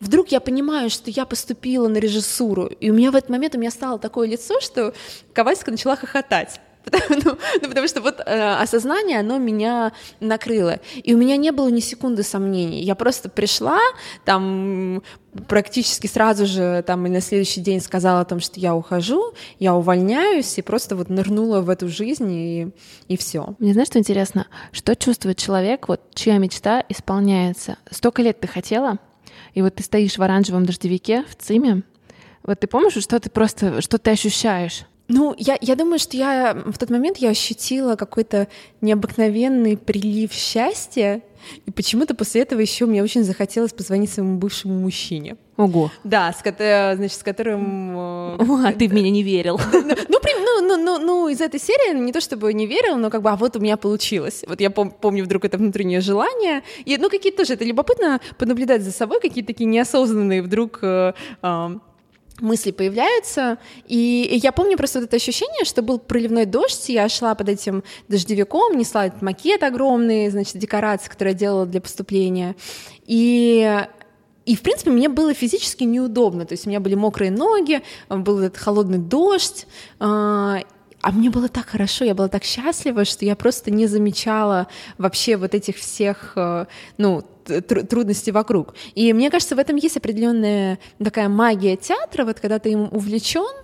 [0.00, 3.58] вдруг я понимаю, что я поступила на режиссуру, и у меня в этот момент у
[3.58, 4.92] меня стало такое лицо, что
[5.32, 6.60] Ковальская начала хохотать.
[7.10, 10.80] Ну, ну, потому что вот э, осознание, оно меня накрыло.
[11.02, 12.82] И у меня не было ни секунды сомнений.
[12.82, 13.78] Я просто пришла,
[14.24, 15.02] там
[15.48, 19.74] практически сразу же там и на следующий день сказала о том, что я ухожу, я
[19.74, 22.68] увольняюсь, и просто вот нырнула в эту жизнь, и,
[23.08, 23.54] и все.
[23.58, 24.46] Мне знаешь, что интересно?
[24.72, 27.76] Что чувствует человек, вот чья мечта исполняется?
[27.90, 28.98] Столько лет ты хотела,
[29.54, 31.82] и вот ты стоишь в оранжевом дождевике в ЦИМе,
[32.42, 34.84] вот ты помнишь, что ты просто, что ты ощущаешь?
[35.12, 38.46] Ну, я, я думаю, что я в тот момент я ощутила какой-то
[38.80, 41.22] необыкновенный прилив счастья,
[41.66, 45.36] и почему-то после этого еще мне очень захотелось позвонить своему бывшему мужчине.
[45.56, 45.90] Ого.
[46.04, 47.96] Да, с, значит, с которым...
[47.96, 49.60] О, а ты в меня не верил.
[49.72, 50.18] Ну,
[50.62, 53.30] ну, ну, ну, ну, из этой серии не то чтобы не верил, но как бы,
[53.30, 54.44] а вот у меня получилось.
[54.46, 56.62] Вот я помню вдруг это внутреннее желание.
[56.84, 61.12] И, ну, какие-то тоже, это любопытно понаблюдать за собой, какие-то такие неосознанные вдруг э,
[62.40, 63.58] мысли появляются.
[63.86, 67.82] И я помню просто вот это ощущение, что был проливной дождь, я шла под этим
[68.08, 72.56] дождевиком, несла этот макет огромный, значит, декорации, которые я делала для поступления.
[73.06, 73.84] И
[74.46, 76.44] и, в принципе, мне было физически неудобно.
[76.44, 79.66] То есть у меня были мокрые ноги, был этот холодный дождь.
[80.00, 80.60] А,
[81.02, 84.66] а мне было так хорошо, я была так счастлива, что я просто не замечала
[84.98, 86.66] вообще вот этих всех, э,
[87.50, 88.74] ну, трудностей вокруг.
[88.94, 93.54] И мне кажется, в этом есть определенная такая магия театра, вот когда ты им увлечен,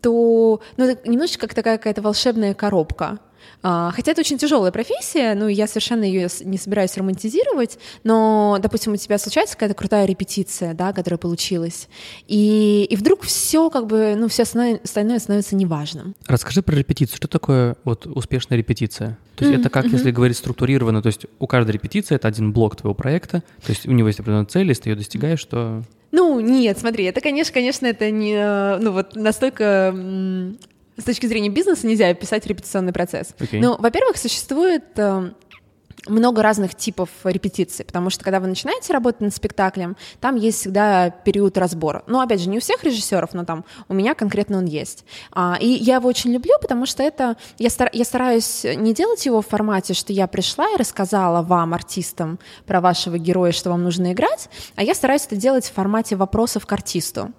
[0.00, 3.18] то ну, немножечко как такая какая-то волшебная коробка.
[3.62, 8.92] А, хотя это очень тяжелая профессия, ну, я совершенно ее не собираюсь романтизировать, но, допустим,
[8.92, 11.88] у тебя случается какая-то крутая репетиция, да, которая получилась,
[12.28, 16.14] и, и вдруг все как бы, ну, все остальное становится неважным.
[16.26, 17.16] Расскажи про репетицию.
[17.16, 19.18] Что такое вот успешная репетиция?
[19.36, 19.60] То есть mm-hmm.
[19.60, 23.42] это как, если говорить структурированно, то есть у каждой репетиции это один блок твоего проекта,
[23.64, 27.06] то есть у него есть определенная цель, если ты ее достигаешь, то ну, нет, смотри,
[27.06, 29.92] это, конечно, конечно, это не, ну, вот настолько
[30.96, 33.34] с точки зрения бизнеса нельзя описать репетиционный процесс.
[33.38, 33.60] Okay.
[33.60, 35.30] Ну, во-первых, существует э,
[36.06, 41.10] много разных типов репетиций, потому что когда вы начинаете работать над спектаклем, там есть всегда
[41.10, 42.04] период разбора.
[42.06, 45.04] Ну, опять же, не у всех режиссеров, но там у меня конкретно он есть.
[45.32, 49.24] А, и я его очень люблю, потому что это я, стар, я стараюсь не делать
[49.26, 53.82] его в формате, что я пришла и рассказала вам, артистам, про вашего героя, что вам
[53.82, 57.32] нужно играть, а я стараюсь это делать в формате вопросов к артисту.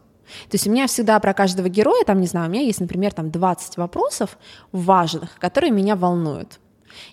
[0.49, 3.13] То есть у меня всегда про каждого героя, там, не знаю, у меня есть, например,
[3.13, 4.37] там 20 вопросов
[4.71, 6.59] важных, которые меня волнуют.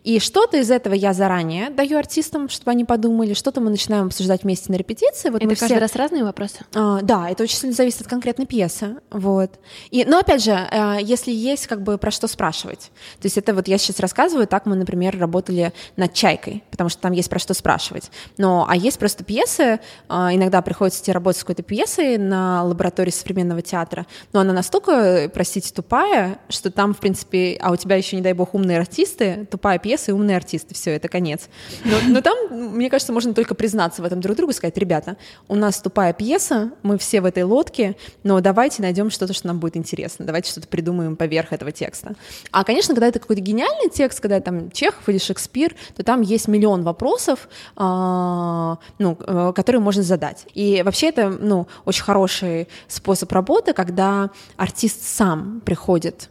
[0.04, 4.42] И что-то из этого я заранее даю артистам, чтобы они подумали, что-то мы начинаем обсуждать
[4.42, 5.30] вместе на репетиции.
[5.30, 5.78] Вот это каждый все...
[5.78, 6.58] раз разные вопросы?
[6.74, 8.96] А, да, это очень сильно зависит от конкретной пьесы.
[9.10, 9.52] Вот.
[9.90, 12.90] И, но опять же, а, если есть как бы про что спрашивать.
[13.20, 17.00] То есть это вот я сейчас рассказываю, так мы, например, работали над «Чайкой», потому что
[17.00, 18.10] там есть про что спрашивать.
[18.38, 23.10] Но, а есть просто пьесы, а, иногда приходится тебе работать с какой-то пьесой на лаборатории
[23.10, 28.16] современного театра, но она настолько, простите, тупая, что там, в принципе, а у тебя еще,
[28.16, 31.48] не дай бог, умные артисты, тупая тупая пьеса и умные артисты, все, это конец.
[31.84, 35.16] Но, но там, мне кажется, можно только признаться в этом друг другу и сказать, ребята,
[35.48, 39.60] у нас тупая пьеса, мы все в этой лодке, но давайте найдем что-то, что нам
[39.60, 42.14] будет интересно, давайте что-то придумаем поверх этого текста.
[42.50, 46.48] А, конечно, когда это какой-то гениальный текст, когда там Чехов или Шекспир, то там есть
[46.48, 50.46] миллион вопросов, а, ну, э, которые можно задать.
[50.54, 56.28] И вообще это, ну, очень хороший способ работы, когда артист сам приходит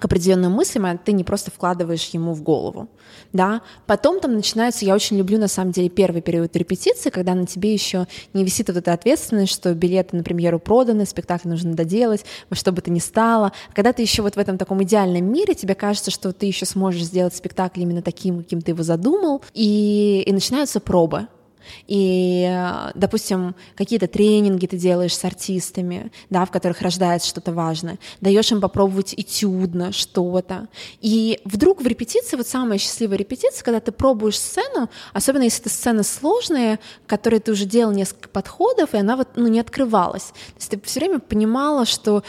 [0.00, 2.88] к определенным мыслям, а ты не просто вкладываешь ему в голову,
[3.32, 3.60] да.
[3.86, 7.72] Потом там начинается, я очень люблю на самом деле первый период репетиции, когда на тебе
[7.72, 12.56] еще не висит вот эта ответственность, что билеты на премьеру проданы, спектакль нужно доделать, во
[12.56, 13.52] что бы то ни стало.
[13.74, 17.04] Когда ты еще вот в этом таком идеальном мире, тебе кажется, что ты еще сможешь
[17.04, 21.28] сделать спектакль именно таким, каким ты его задумал, и, и начинаются пробы,
[21.86, 22.50] и,
[22.94, 28.60] допустим, какие-то тренинги ты делаешь с артистами, да, в которых рождается что-то важное, даешь им
[28.60, 30.68] попробовать этюдно что-то.
[31.00, 35.70] И вдруг в репетиции, вот самая счастливая репетиция, когда ты пробуешь сцену, особенно если это
[35.70, 40.24] сцена сложная, которой ты уже делал несколько подходов, и она вот ну, не открывалась.
[40.24, 42.22] То есть ты все время понимала, что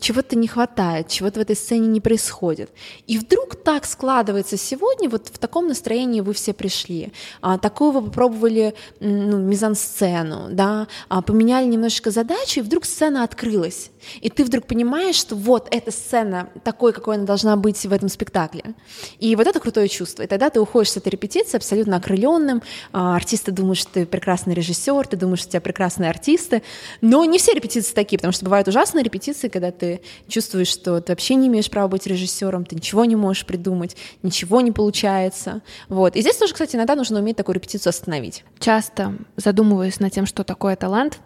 [0.00, 2.70] чего-то не хватает, чего-то в этой сцене не происходит.
[3.06, 7.12] И вдруг так складывается сегодня, вот в таком настроении вы все пришли.
[7.40, 13.90] А, такое вы попробовали ну, мизансцену, да, а, поменяли немножечко задачу, и вдруг сцена открылась.
[14.20, 18.08] И ты вдруг понимаешь, что вот эта сцена такой, какой она должна быть в этом
[18.08, 18.74] спектакле.
[19.18, 20.22] И вот это крутое чувство.
[20.22, 22.62] И тогда ты уходишь с этой репетиции абсолютно окрыленным.
[22.92, 26.62] А, артисты думают, что ты прекрасный режиссер, ты думаешь, что у тебя прекрасные артисты.
[27.00, 31.12] Но не все репетиции такие, потому что бывают ужасные репетиции, когда ты чувствуешь, что ты
[31.12, 35.62] вообще не имеешь права быть режиссером, ты ничего не можешь придумать, ничего не получается.
[35.88, 36.16] Вот.
[36.16, 38.44] И здесь тоже, кстати, иногда нужно уметь такую репетицию остановить.
[38.62, 41.18] Часто задумываюсь над тем, что такое талант,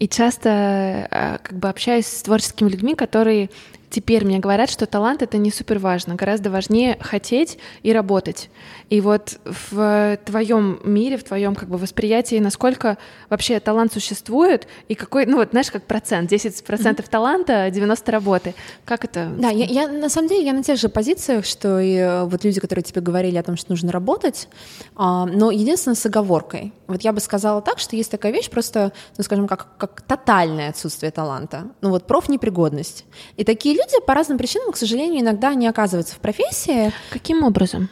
[0.00, 0.48] и часто
[1.08, 3.50] э, как бы общаюсь с творческими людьми, которые
[3.92, 8.50] теперь мне говорят, что талант это не супер важно, гораздо важнее хотеть и работать.
[8.88, 14.94] И вот в твоем мире, в твоем как бы восприятии, насколько вообще талант существует и
[14.94, 17.04] какой, ну вот знаешь, как процент, 10% mm-hmm.
[17.08, 18.54] таланта, 90 работы.
[18.84, 19.30] Как это?
[19.38, 22.44] Да, я, я на самом деле я на тех же позициях, что и э, вот
[22.44, 24.48] люди, которые тебе говорили о том, что нужно работать,
[24.96, 26.72] а, но единственное с оговоркой.
[26.86, 30.70] Вот я бы сказала так, что есть такая вещь просто, ну скажем, как, как тотальное
[30.70, 31.68] отсутствие таланта.
[31.80, 33.04] Ну вот профнепригодность.
[33.36, 36.92] И такие люди по разным причинам, к сожалению, иногда не оказываются в профессии.
[37.10, 37.88] Каким образом?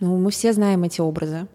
[0.00, 1.46] Ну, мы все знаем эти образы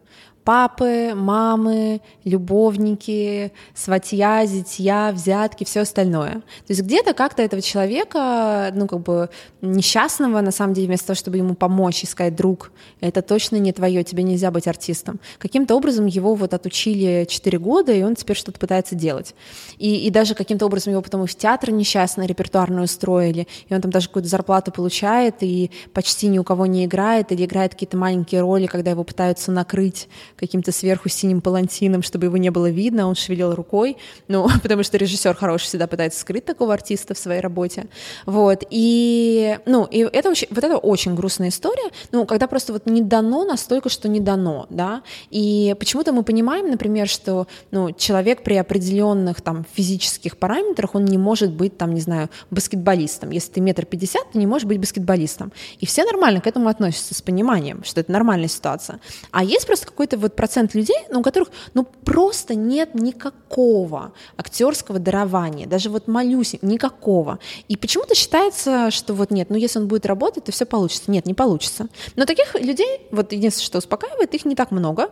[0.47, 6.35] папы, мамы, любовники, сватья, зятья, взятки, все остальное.
[6.35, 9.29] То есть где-то как-то этого человека, ну, как бы
[9.61, 14.05] несчастного, на самом деле, вместо того, чтобы ему помочь, искать друг, это точно не твое,
[14.05, 15.19] тебе нельзя быть артистом.
[15.37, 19.35] Каким-то образом его вот отучили 4 года, и он теперь что-то пытается делать.
[19.77, 23.81] И, и даже каким-то образом его потом и в театр несчастно репертуарную устроили, и он
[23.81, 27.97] там даже какую-то зарплату получает, и почти ни у кого не играет, или играет какие-то
[27.97, 30.07] маленькие роли, когда его пытаются накрыть
[30.37, 33.97] каким-то сверху синим палантином, чтобы его не было видно, он шевелил рукой,
[34.27, 37.87] ну, потому что режиссер хороший всегда пытается скрыть такого артиста в своей работе,
[38.25, 42.85] вот, и, ну, и это очень, вот это очень грустная история, ну, когда просто вот
[42.85, 48.43] не дано настолько, что не дано, да, и почему-то мы понимаем, например, что, ну, человек
[48.43, 53.61] при определенных там физических параметрах, он не может быть там, не знаю, баскетболистом, если ты
[53.61, 57.83] метр пятьдесят, ты не можешь быть баскетболистом, и все нормально к этому относятся с пониманием,
[57.83, 58.99] что это нормальная ситуация,
[59.31, 64.99] а есть просто какой-то вот процент людей, ну, у которых ну, просто нет никакого актерского
[64.99, 67.39] дарования, даже вот малюсень, никакого.
[67.67, 71.11] И почему-то считается, что вот нет, ну если он будет работать, то все получится.
[71.11, 71.87] Нет, не получится.
[72.15, 75.09] Но таких людей, вот единственное, что успокаивает, их не так много,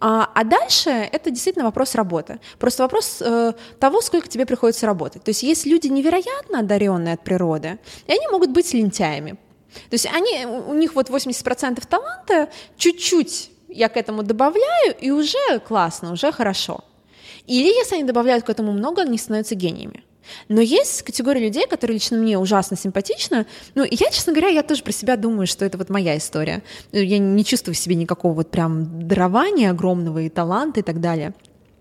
[0.00, 2.40] а, а дальше это действительно вопрос работы.
[2.58, 5.24] Просто вопрос э, того, сколько тебе приходится работать.
[5.24, 9.38] То есть есть люди невероятно одаренные от природы, и они могут быть лентяями.
[9.90, 15.58] То есть они, у них вот 80% таланта чуть-чуть я к этому добавляю, и уже
[15.66, 16.84] классно, уже хорошо.
[17.46, 20.04] Или если они добавляют к этому много, они становятся гениями.
[20.48, 23.46] Но есть категория людей, которые лично мне ужасно симпатичны.
[23.74, 26.62] Ну, я, честно говоря, я тоже про себя думаю, что это вот моя история.
[26.92, 31.34] Я не чувствую в себе никакого вот прям дарования огромного и таланта и так далее.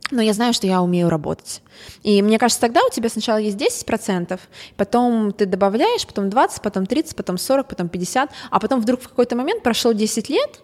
[0.10, 1.62] Но я знаю, что я умею работать.
[2.04, 4.40] И мне кажется, тогда у тебя сначала есть 10%,
[4.78, 9.10] потом ты добавляешь, потом 20, потом 30, потом 40, потом 50, а потом вдруг в
[9.10, 10.62] какой-то момент прошло 10 лет,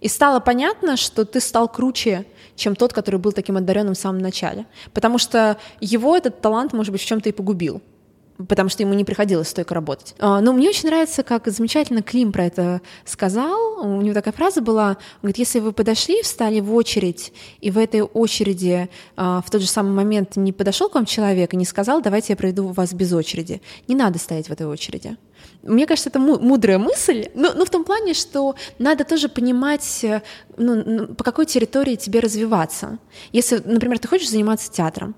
[0.00, 4.18] и стало понятно, что ты стал круче, чем тот, который был таким одаренным в самом
[4.18, 4.66] начале.
[4.92, 7.82] Потому что его этот талант, может быть, в чем-то и погубил
[8.48, 10.14] потому что ему не приходилось стойко работать.
[10.18, 13.80] А, но мне очень нравится, как замечательно Клим про это сказал.
[13.80, 17.78] У него такая фраза была, он говорит, если вы подошли, встали в очередь, и в
[17.78, 21.64] этой очереди а, в тот же самый момент не подошел к вам человек и не
[21.64, 25.16] сказал, давайте я проведу вас без очереди, не надо стоять в этой очереди.
[25.62, 30.22] Мне кажется, это мудрая мысль, но, но в том плане, что надо тоже понимать, э,
[30.56, 32.98] ну, по какой территории тебе развиваться.
[33.32, 35.14] Если, например, ты хочешь заниматься театром,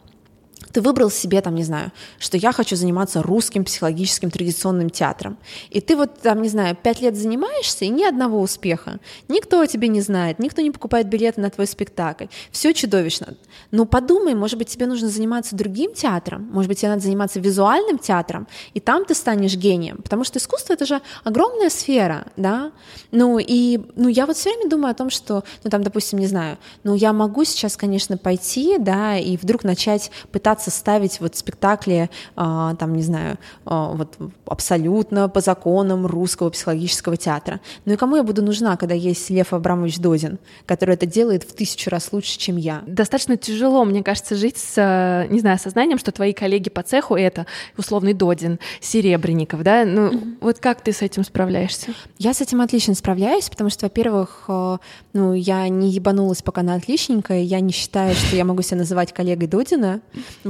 [0.73, 5.39] ты выбрал себе, там, не знаю, что я хочу заниматься русским психологическим традиционным театром.
[5.71, 9.01] И ты вот, там, не знаю, пять лет занимаешься, и ни одного успеха.
[9.29, 12.27] Никто о тебе не знает, никто не покупает билеты на твой спектакль.
[12.51, 13.35] Все чудовищно.
[13.71, 17.99] Но подумай, может быть, тебе нужно заниматься другим театром, может быть, тебе надо заниматься визуальным
[17.99, 19.99] театром, и там ты станешь гением.
[20.03, 22.73] Потому что искусство— это же огромная сфера, да?
[23.11, 26.27] Ну, и ну, я вот все время думаю о том, что, ну, там, допустим, не
[26.27, 31.37] знаю, ну, я могу сейчас, конечно, пойти, да, и вдруг начать пытаться пытаться ставить вот
[31.37, 34.17] спектакли, а, там, не знаю, а, вот
[34.47, 37.61] абсолютно по законам русского психологического театра.
[37.85, 41.53] Ну и кому я буду нужна, когда есть Лев Абрамович Дозин, который это делает в
[41.55, 42.83] тысячу раз лучше, чем я?
[42.87, 47.47] Достаточно тяжело, мне кажется, жить с, не знаю, сознанием, что твои коллеги по цеху— это
[47.77, 49.85] условный Додин, Серебренников, да?
[49.85, 50.39] Ну, mm-hmm.
[50.41, 51.93] вот как ты с этим справляешься?
[52.19, 54.79] Я с этим отлично справляюсь, потому что, во-первых, э,
[55.13, 59.13] ну, я не ебанулась пока на отличненькая, я не считаю, что я могу себя называть
[59.13, 60.01] коллегой Додина.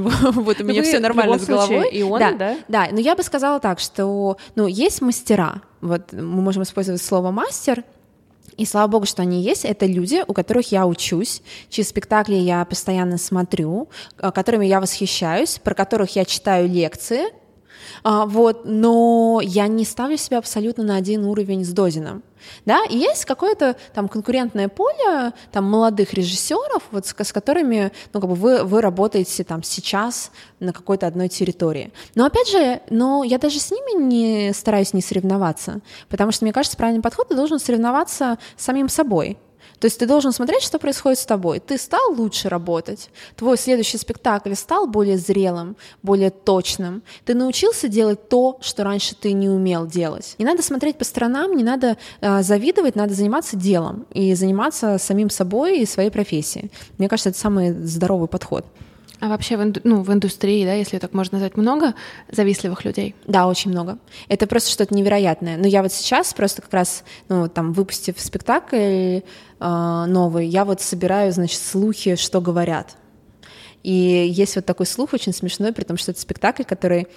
[0.31, 1.89] Вот у меня все нормально с головой.
[1.91, 2.57] И он, да?
[2.67, 5.61] Да, но я бы сказала так, что, ну, есть мастера.
[5.81, 7.83] Вот мы можем использовать слово мастер,
[8.57, 9.63] И слава богу, что они есть.
[9.63, 13.87] Это люди, у которых я учусь, чьи спектакли я постоянно смотрю,
[14.17, 17.21] а, которыми я восхищаюсь, про которых я читаю лекции.
[18.03, 22.23] А, вот, но я не ставлю себя абсолютно на один уровень с Дозином.
[22.65, 28.21] Да, и есть какое-то там конкурентное поле там молодых режиссеров, вот с, с которыми, ну
[28.21, 31.91] как бы вы вы работаете там сейчас на какой-то одной территории.
[32.15, 36.53] Но опять же, но я даже с ними не стараюсь не соревноваться, потому что мне
[36.53, 39.37] кажется, правильный подход ты должен соревноваться с самим собой.
[39.79, 41.59] То есть ты должен смотреть, что происходит с тобой.
[41.59, 47.01] Ты стал лучше работать, твой следующий спектакль стал более зрелым, более точным.
[47.25, 50.35] Ты научился делать то, что раньше ты не умел делать.
[50.37, 55.29] Не надо смотреть по сторонам, не надо э, завидовать, надо заниматься делом и заниматься самим
[55.29, 56.71] собой и своей профессией.
[56.97, 58.65] Мне кажется, это самый здоровый подход.
[59.19, 61.93] А вообще в, инду, ну, в индустрии, да, если так можно назвать, много
[62.31, 63.15] завистливых людей?
[63.27, 63.97] Да, очень много.
[64.29, 65.57] Это просто что-то невероятное.
[65.57, 69.21] Но я вот сейчас просто как раз, ну, там, выпустив спектакль э,
[69.59, 72.95] новый, я вот собираю, значит, слухи, что говорят.
[73.83, 77.07] И есть вот такой слух очень смешной, при том, что это спектакль, который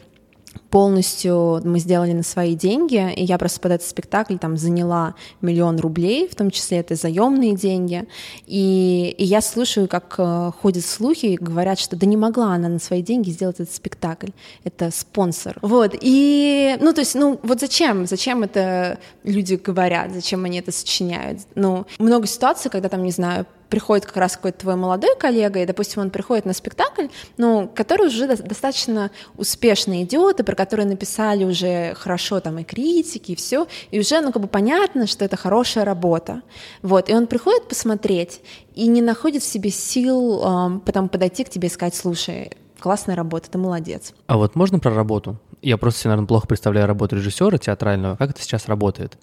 [0.70, 5.78] полностью мы сделали на свои деньги, и я просто под этот спектакль там заняла миллион
[5.78, 8.06] рублей, в том числе это заемные деньги,
[8.46, 12.78] и, и я слушаю, как э, ходят слухи, говорят, что да не могла она на
[12.78, 14.30] свои деньги сделать этот спектакль,
[14.64, 15.58] это спонсор.
[15.62, 20.72] Вот, и, ну, то есть, ну, вот зачем, зачем это люди говорят, зачем они это
[20.72, 21.40] сочиняют?
[21.54, 25.64] Ну, много ситуаций, когда там, не знаю, приходит как раз какой-то твой молодой коллега, и,
[25.64, 27.06] допустим, он приходит на спектакль,
[27.38, 33.32] ну, который уже достаточно успешно идет, и про который написали уже хорошо там и критики,
[33.32, 36.42] и все, и уже, ну, как бы понятно, что это хорошая работа.
[36.82, 38.42] Вот, и он приходит посмотреть
[38.74, 43.16] и не находит в себе сил э, потом подойти к тебе и сказать, слушай, классная
[43.16, 44.12] работа, ты молодец.
[44.26, 45.38] А вот можно про работу?
[45.62, 48.16] Я просто себе, наверное, плохо представляю работу режиссера театрального.
[48.16, 49.16] Как это сейчас работает?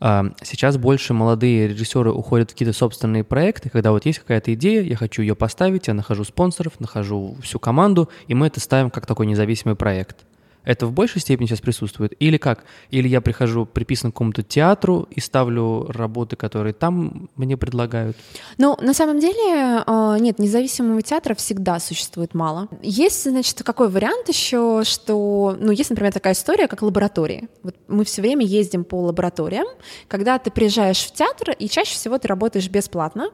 [0.00, 4.94] Сейчас больше молодые режиссеры уходят в какие-то собственные проекты, когда вот есть какая-то идея, я
[4.94, 9.26] хочу ее поставить, я нахожу спонсоров, нахожу всю команду, и мы это ставим как такой
[9.26, 10.27] независимый проект.
[10.68, 12.12] Это в большей степени сейчас присутствует?
[12.20, 12.64] Или как?
[12.90, 18.18] Или я прихожу приписан к какому-то театру и ставлю работы, которые там мне предлагают?
[18.58, 22.68] Ну, на самом деле, а, нет, независимого театра всегда существует мало.
[22.82, 27.48] Есть, значит, какой вариант еще, что, ну, есть, например, такая история, как лаборатории.
[27.62, 29.68] Вот мы все время ездим по лабораториям,
[30.06, 33.30] когда ты приезжаешь в театр, и чаще всего ты работаешь бесплатно,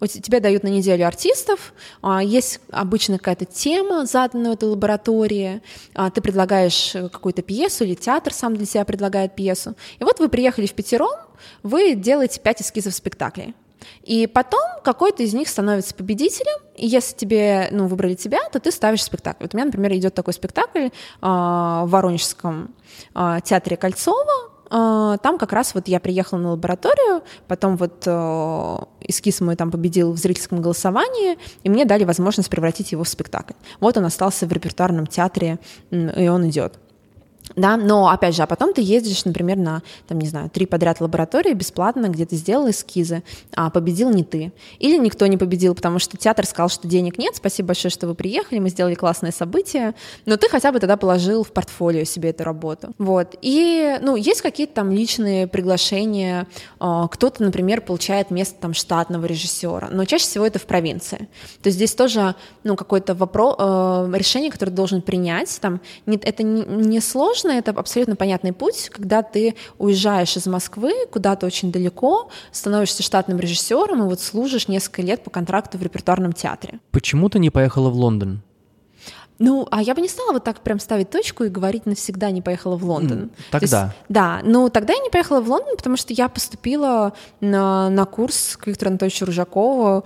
[0.00, 1.72] вот тебе дают на неделю артистов,
[2.02, 5.62] а, есть обычно какая-то тема, заданная в этой лаборатории,
[5.94, 9.74] а, ты предлагаешь какую-то пьесу, или театр сам для себя предлагает пьесу.
[9.98, 11.16] И вот вы приехали в пятером,
[11.62, 13.54] вы делаете пять эскизов спектаклей.
[14.02, 18.70] И потом какой-то из них становится победителем, и если тебе, ну, выбрали тебя, то ты
[18.70, 19.44] ставишь спектакль.
[19.44, 22.74] Вот у меня, например, идет такой спектакль э, в Воронежском
[23.14, 29.40] э, театре Кольцова, там как раз вот я приехала на лабораторию, потом вот э, эскиз
[29.40, 33.54] мой там победил в зрительском голосовании, и мне дали возможность превратить его в спектакль.
[33.80, 35.58] Вот он остался в репертуарном театре,
[35.90, 36.78] и он идет
[37.58, 41.00] да, но опять же, а потом ты ездишь, например, на, там, не знаю, три подряд
[41.00, 43.22] лаборатории бесплатно, где ты сделал эскизы,
[43.54, 44.52] а победил не ты.
[44.78, 48.14] Или никто не победил, потому что театр сказал, что денег нет, спасибо большое, что вы
[48.14, 49.94] приехали, мы сделали классное событие,
[50.26, 52.94] но ты хотя бы тогда положил в портфолио себе эту работу.
[52.98, 53.36] Вот.
[53.42, 56.46] И, ну, есть какие-то там личные приглашения,
[56.78, 61.28] а, кто-то, например, получает место там штатного режиссера, но чаще всего это в провинции.
[61.62, 62.34] То есть здесь тоже,
[62.64, 67.70] ну, какое-то вопрос, э, решение, которое ты должен принять, там, это не сложно, сложно, это
[67.78, 74.06] абсолютно понятный путь, когда ты уезжаешь из Москвы куда-то очень далеко, становишься штатным режиссером и
[74.06, 76.80] вот служишь несколько лет по контракту в репертуарном театре.
[76.90, 78.42] Почему ты не поехала в Лондон?
[79.40, 82.42] Ну, а я бы не стала вот так прям ставить точку и говорить навсегда не
[82.42, 83.30] поехала в Лондон.
[83.52, 83.84] Тогда.
[83.84, 88.04] есть, да, ну тогда я не поехала в Лондон, потому что я поступила на, на
[88.04, 90.04] курс к Виктору Анатольевичу Ружакову,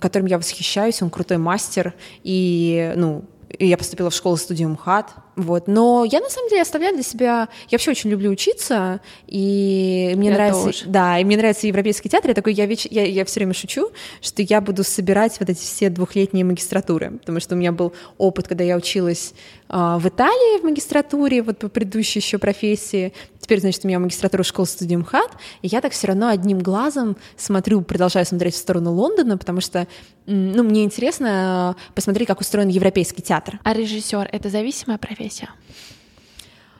[0.00, 3.24] которым я восхищаюсь, он крутой мастер, и, ну,
[3.58, 5.66] и я поступила в школу-студию МХАТ, вот.
[5.66, 7.48] Но я на самом деле оставляю для себя...
[7.68, 10.64] Я вообще очень люблю учиться, и мне я нравится...
[10.64, 10.84] Тоже.
[10.86, 12.30] Да, и мне нравится европейский театр.
[12.30, 12.86] Я такой, я, веч...
[12.90, 17.40] я, я все время шучу, что я буду собирать вот эти все двухлетние магистратуры, потому
[17.40, 19.32] что у меня был опыт, когда я училась
[19.68, 23.14] э, в Италии в магистратуре, вот по предыдущей еще профессии.
[23.40, 27.16] Теперь, значит, у меня магистратура школы студии МХАТ, и я так все равно одним глазом
[27.36, 29.88] смотрю, продолжаю смотреть в сторону Лондона, потому что,
[30.26, 33.58] ну, мне интересно посмотреть, как устроен европейский театр.
[33.64, 35.21] А режиссер— это зависимая профессия?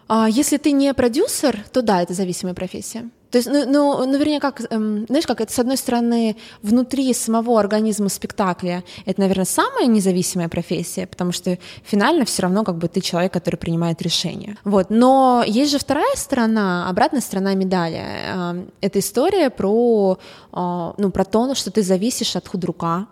[0.09, 3.09] А если ты не продюсер, то да, это зависимая профессия.
[3.33, 7.15] То есть, ну, ну, ну вернее, как, эм, знаешь, как это, с одной стороны, внутри
[7.15, 12.89] самого организма спектакля, это, наверное, самая независимая профессия, потому что финально все равно как бы
[12.89, 14.59] ты человек, который принимает решения.
[14.65, 14.91] Вот.
[14.91, 18.03] Но есть же вторая сторона, обратная сторона медали.
[18.05, 20.19] Э, это история про,
[20.53, 23.07] э, ну, про то, что ты зависишь от худрука,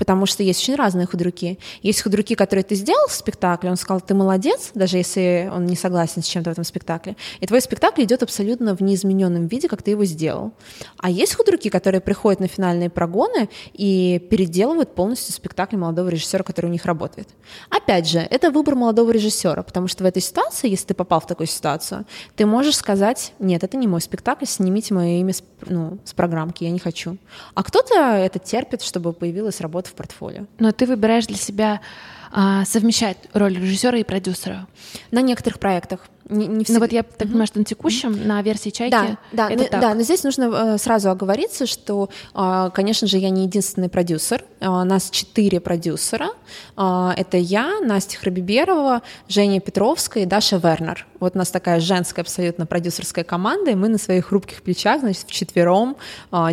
[0.00, 1.58] потому что есть очень разные худруки.
[1.82, 5.76] Есть худруки, которые ты сделал в спектакле, он сказал, ты молодец, даже если он не
[5.76, 9.82] согласен с чем-то в этом спектакле, и твой спектакль идет абсолютно в неизмененном виде, как
[9.82, 10.52] ты его сделал.
[10.96, 16.66] А есть худруки, которые приходят на финальные прогоны и переделывают полностью спектакль молодого режиссера, который
[16.66, 17.28] у них работает.
[17.68, 21.26] Опять же, это выбор молодого режиссера, потому что в этой ситуации, если ты попал в
[21.26, 25.98] такую ситуацию, ты можешь сказать, нет, это не мой спектакль, снимите мое имя с, ну,
[26.04, 27.18] с программки, я не хочу.
[27.54, 30.46] А кто-то это терпит, чтобы появилась работа в портфолио.
[30.58, 31.80] Но ты выбираешь для себя
[32.32, 34.68] а, совмещать роль режиссера и продюсера.
[35.10, 36.00] На некоторых проектах.
[36.28, 36.78] Не, не всегда.
[36.78, 38.26] Ну вот я так понимаю, что на текущем, mm-hmm.
[38.26, 39.80] на версии «Чайки» да, да, это но, так.
[39.80, 44.44] Да, но здесь нужно э, сразу оговориться, что, э, конечно же, я не единственный продюсер.
[44.60, 46.28] Э, нас четыре продюсера.
[46.76, 51.08] Это я, Настя Храбиберова, Женя Петровская и Даша Вернер.
[51.18, 55.24] Вот у нас такая женская абсолютно продюсерская команда, и мы на своих хрупких плечах, значит,
[55.26, 55.96] вчетвером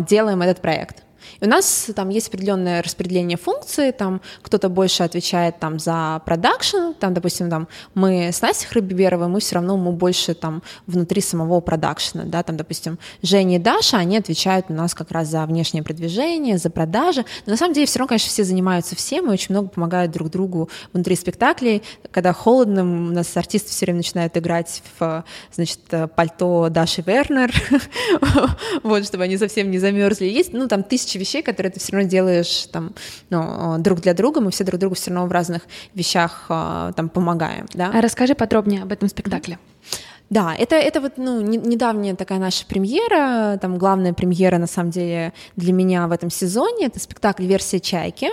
[0.00, 1.04] делаем этот проект.
[1.40, 6.92] И у нас там есть определенное распределение функций, там кто-то больше отвечает там за продакшн,
[6.98, 11.60] там, допустим, там мы с Настей Храбиберовой, мы все равно мы больше там внутри самого
[11.60, 15.82] продакшена, да, там, допустим, Женя и Даша, они отвечают у нас как раз за внешнее
[15.82, 19.54] продвижение, за продажи, но на самом деле все равно, конечно, все занимаются всем и очень
[19.54, 24.82] много помогают друг другу внутри спектаклей, когда холодно, у нас артисты все время начинают играть
[24.98, 25.80] в, значит,
[26.14, 27.52] пальто Даши Вернер,
[28.82, 32.08] вот, чтобы они совсем не замерзли, есть, ну, там тысячи вещей, которые ты все равно
[32.08, 32.94] делаешь там,
[33.30, 35.62] ну, друг для друга, мы все друг другу все равно в разных
[35.94, 37.66] вещах а, там помогаем.
[37.74, 37.90] Да?
[37.92, 39.58] А расскажи подробнее об этом спектакле.
[40.30, 44.90] Да, это, это вот ну, не, недавняя такая наша премьера, там главная премьера на самом
[44.90, 48.30] деле для меня в этом сезоне, это спектакль «Версия чайки»,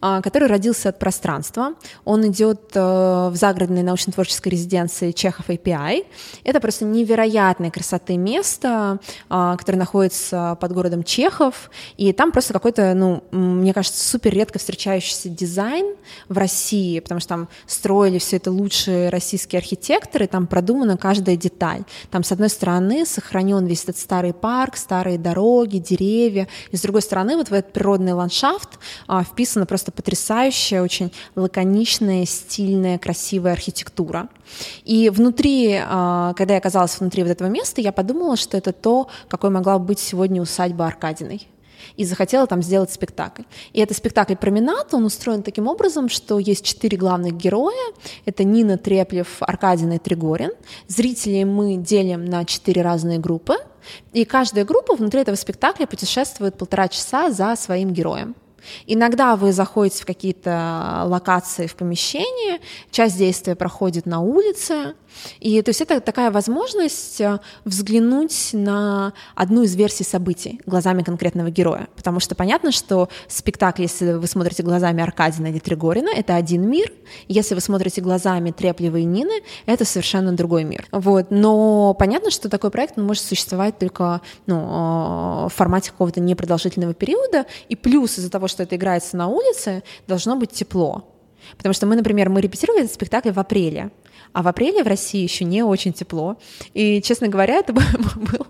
[0.00, 1.74] который родился от пространства.
[2.04, 6.06] Он идет э, в загородной научно-творческой резиденции Чехов API.
[6.44, 8.98] Это просто невероятной красоты место,
[9.28, 14.58] а, которое находится под городом Чехов, и там просто какой-то, ну, мне кажется, супер редко
[14.58, 15.96] встречающийся дизайн
[16.28, 21.84] в России, потому что там строили все это лучшие российские архитекторы, там продумана каждая деталь.
[22.10, 27.02] Там, с одной стороны, сохранен весь этот старый парк, старые дороги, деревья, и с другой
[27.02, 33.52] стороны, вот в этот природный ландшафт а, вписан написана просто потрясающая, очень лаконичная, стильная, красивая
[33.52, 34.28] архитектура.
[34.84, 39.08] И внутри, а, когда я оказалась внутри вот этого места, я подумала, что это то,
[39.28, 41.46] какой могла быть сегодня усадьба Аркадиной
[41.96, 43.42] и захотела там сделать спектакль.
[43.72, 47.92] И это спектакль «Променад», он устроен таким образом, что есть четыре главных героя.
[48.26, 50.50] Это Нина Треплев, Аркадина и Тригорин.
[50.88, 53.54] Зрителей мы делим на четыре разные группы,
[54.12, 58.34] и каждая группа внутри этого спектакля путешествует полтора часа за своим героем.
[58.86, 64.94] Иногда вы заходите в какие-то локации в помещении, часть действия проходит на улице,
[65.40, 71.50] и то есть это такая возможность э, взглянуть на одну из версий событий глазами конкретного
[71.50, 71.88] героя.
[71.96, 76.92] Потому что понятно, что спектакль, если вы смотрите глазами Аркадина или Тригорина, это один мир.
[77.28, 80.86] Если вы смотрите глазами Треплевой Нины, это совершенно другой мир.
[80.92, 81.26] Вот.
[81.30, 86.94] Но понятно, что такой проект он может существовать только ну, э, в формате какого-то непродолжительного
[86.94, 87.46] периода.
[87.68, 91.04] И плюс из-за того, что это играется на улице, должно быть тепло.
[91.56, 93.90] Потому что мы, например, мы репетировали этот спектакль в апреле,
[94.32, 96.36] а в апреле в России еще не очень тепло.
[96.74, 98.46] И, честно говоря, это был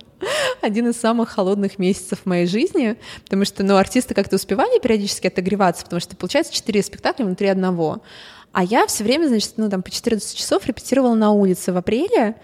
[0.60, 5.28] один из самых холодных месяцев в моей жизни, потому что, ну, артисты как-то успевали периодически
[5.28, 8.02] отогреваться, потому что, получается, четыре спектакля внутри одного.
[8.52, 12.34] А я все время, значит, ну там по 14 часов репетировала на улице в апреле.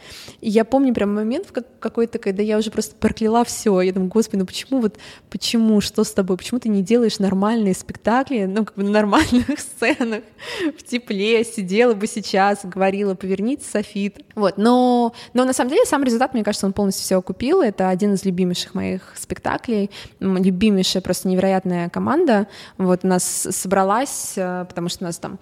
[0.40, 1.48] И я помню прям момент
[1.80, 3.80] какой-то, когда я уже просто прокляла все.
[3.80, 4.98] Я думаю, господи, ну почему вот,
[5.30, 9.58] почему, что с тобой, почему ты не делаешь нормальные спектакли, ну как бы на нормальных
[9.58, 10.22] сценах,
[10.78, 14.18] в тепле, сидела бы сейчас, говорила, поверните софит.
[14.36, 17.62] Вот, но, но на самом деле сам результат, мне кажется, он полностью все окупил.
[17.62, 19.90] Это один из любимейших моих спектаклей,
[20.20, 22.46] любимейшая просто невероятная команда.
[22.78, 25.38] Вот нас собралась, э, потому что у нас там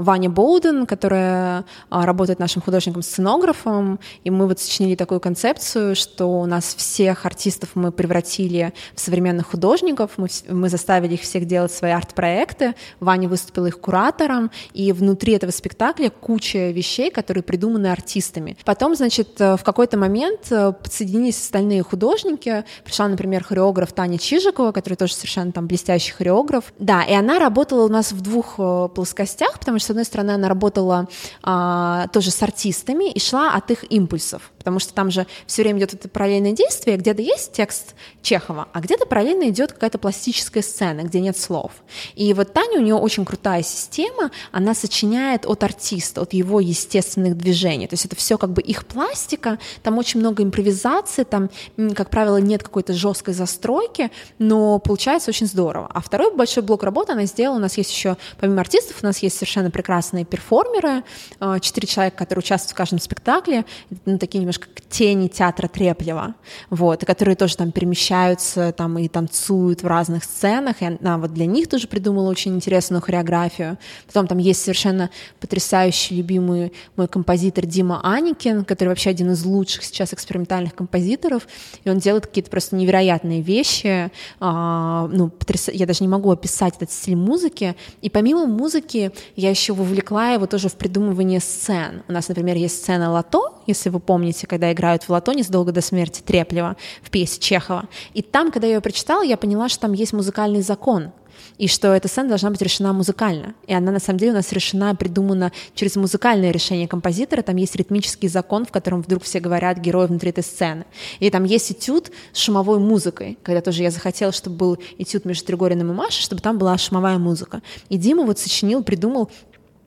[0.00, 6.46] Ваня Боуден, которая а, работает нашим художником-сценографом, и мы вот сочинили такую концепцию, что у
[6.46, 11.92] нас всех артистов мы превратили в современных художников, мы, мы заставили их всех делать свои
[11.92, 18.56] арт-проекты, Ваня выступила их куратором, и внутри этого спектакля куча вещей, которые придуманы артистами.
[18.64, 24.72] Потом, значит, э, в какой-то момент э, подсоединились остальные художники, пришла, например, хореограф Таня Чижикова,
[24.72, 28.88] которая тоже совершенно там блестящий хореограф, да, и она работала у нас в двух э,
[28.94, 31.08] плоскостях, потому что, с одной стороны, она работала
[31.42, 34.50] а, тоже с артистами и шла от их импульсов.
[34.60, 38.80] Потому что там же все время идет это параллельное действие, где-то есть текст Чехова, а
[38.80, 41.72] где-то параллельно идет какая-то пластическая сцена, где нет слов.
[42.14, 47.38] И вот Таня, у нее очень крутая система, она сочиняет от артиста, от его естественных
[47.38, 51.48] движений, то есть это все как бы их пластика, там очень много импровизации, там,
[51.96, 55.90] как правило, нет какой-то жесткой застройки, но получается очень здорово.
[55.92, 59.20] А второй большой блок работы она сделала, у нас есть еще, помимо артистов, у нас
[59.20, 61.02] есть совершенно прекрасные перформеры,
[61.40, 63.64] э, четыре человека, которые участвуют в каждом спектакле,
[64.04, 66.34] ну, такие немножко тени театра Треплева,
[66.68, 71.46] вот, которые тоже там перемещаются там и танцуют в разных сценах, и она вот для
[71.46, 73.78] них тоже придумала очень интересную хореографию.
[74.08, 79.84] Потом там есть совершенно потрясающий любимый мой композитор Дима Аникин, который вообще один из лучших
[79.84, 81.46] сейчас экспериментальных композиторов,
[81.84, 85.68] и он делает какие-то просто невероятные вещи, а, ну, потряс...
[85.72, 90.46] я даже не могу описать этот стиль музыки, и помимо музыки я еще вовлекла его
[90.46, 92.02] тоже в придумывание сцен.
[92.08, 95.80] У нас, например, есть сцена «Лото», если вы помните, когда играют в «Лото» незадолго до
[95.80, 97.88] смерти Треплева в пьесе Чехова.
[98.14, 101.12] И там, когда я ее прочитала, я поняла, что там есть музыкальный закон,
[101.58, 103.54] и что эта сцена должна быть решена музыкально.
[103.66, 107.42] И она на самом деле у нас решена, придумана через музыкальное решение композитора.
[107.42, 110.86] Там есть ритмический закон, в котором вдруг все говорят герой внутри этой сцены.
[111.18, 115.46] И там есть этюд с шумовой музыкой, когда тоже я захотела, чтобы был этюд между
[115.46, 117.62] Тригориным и Машей, чтобы там была шумовая музыка.
[117.88, 119.30] И Дима вот сочинил, придумал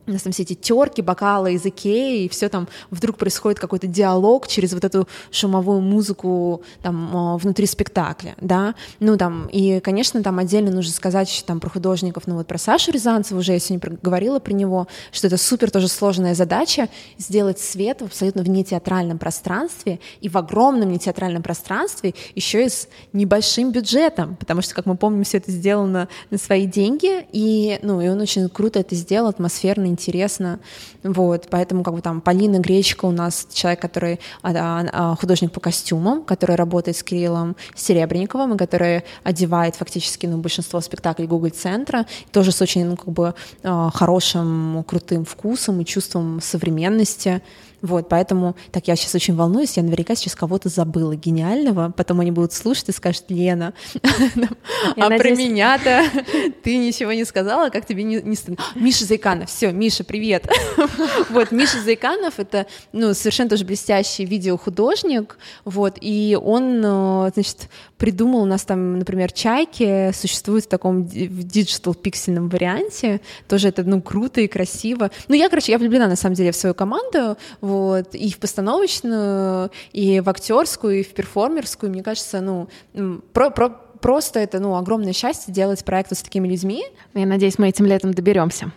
[0.08, 4.47] у нас там все эти терки, бокалы из и все там вдруг происходит какой-то диалог
[4.47, 10.39] через вот эту шумовую музыку там а, внутри спектакля, да, ну там, и, конечно, там
[10.39, 14.39] отдельно нужно сказать там про художников, ну вот про Сашу Рязанцеву уже я сегодня говорила
[14.39, 19.99] про него, что это супер тоже сложная задача сделать свет в абсолютно в нетеатральном пространстве
[20.22, 25.24] и в огромном нетеатральном пространстве еще и с небольшим бюджетом, потому что, как мы помним,
[25.24, 29.92] все это сделано на свои деньги, и, ну, и он очень круто это сделал, атмосферно,
[29.93, 30.59] интересно,
[31.03, 35.51] вот, поэтому как бы там Полина Гречка у нас человек, который а, а, а, художник
[35.51, 41.49] по костюмам, который работает с Кириллом Серебренниковым и который одевает фактически ну, большинство спектаклей Google
[41.49, 43.33] центра тоже с очень ну, как бы
[43.63, 47.41] хорошим, крутым вкусом и чувством современности,
[47.84, 52.31] вот, поэтому, так я сейчас очень волнуюсь, я наверняка сейчас кого-то забыла гениального, потом они
[52.31, 53.73] будут слушать и скажут, Лена,
[54.95, 56.05] а про меня-то
[56.63, 58.63] ты ничего не сказала, как тебе не, стыдно?
[58.75, 60.47] Миша Зайканов, все, Миша, привет.
[61.29, 67.69] вот, Миша Зайканов— это, ну, совершенно тоже блестящий видеохудожник, вот, и он, э, значит,
[68.04, 73.86] придумал у нас там, например, чайки существуют в таком в digital пиксельном варианте, тоже это,
[73.86, 75.10] ну, круто и красиво.
[75.30, 79.72] Ну, я, короче, я влюблена, на самом деле, в свою команду, вот, и в постановочную,
[79.93, 82.68] и в актерскую, и в перформерскую, мне кажется, ну,
[83.32, 86.84] про, про, просто это, ну, огромное счастье делать проекты с такими людьми.
[87.14, 88.74] Я надеюсь, мы этим летом доберемся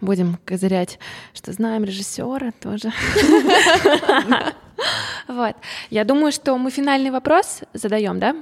[0.00, 0.98] будем козырять,
[1.34, 2.90] что знаем режиссера тоже.
[5.28, 5.54] Вот.
[5.90, 8.34] Я думаю, что мы финальный вопрос задаем, да?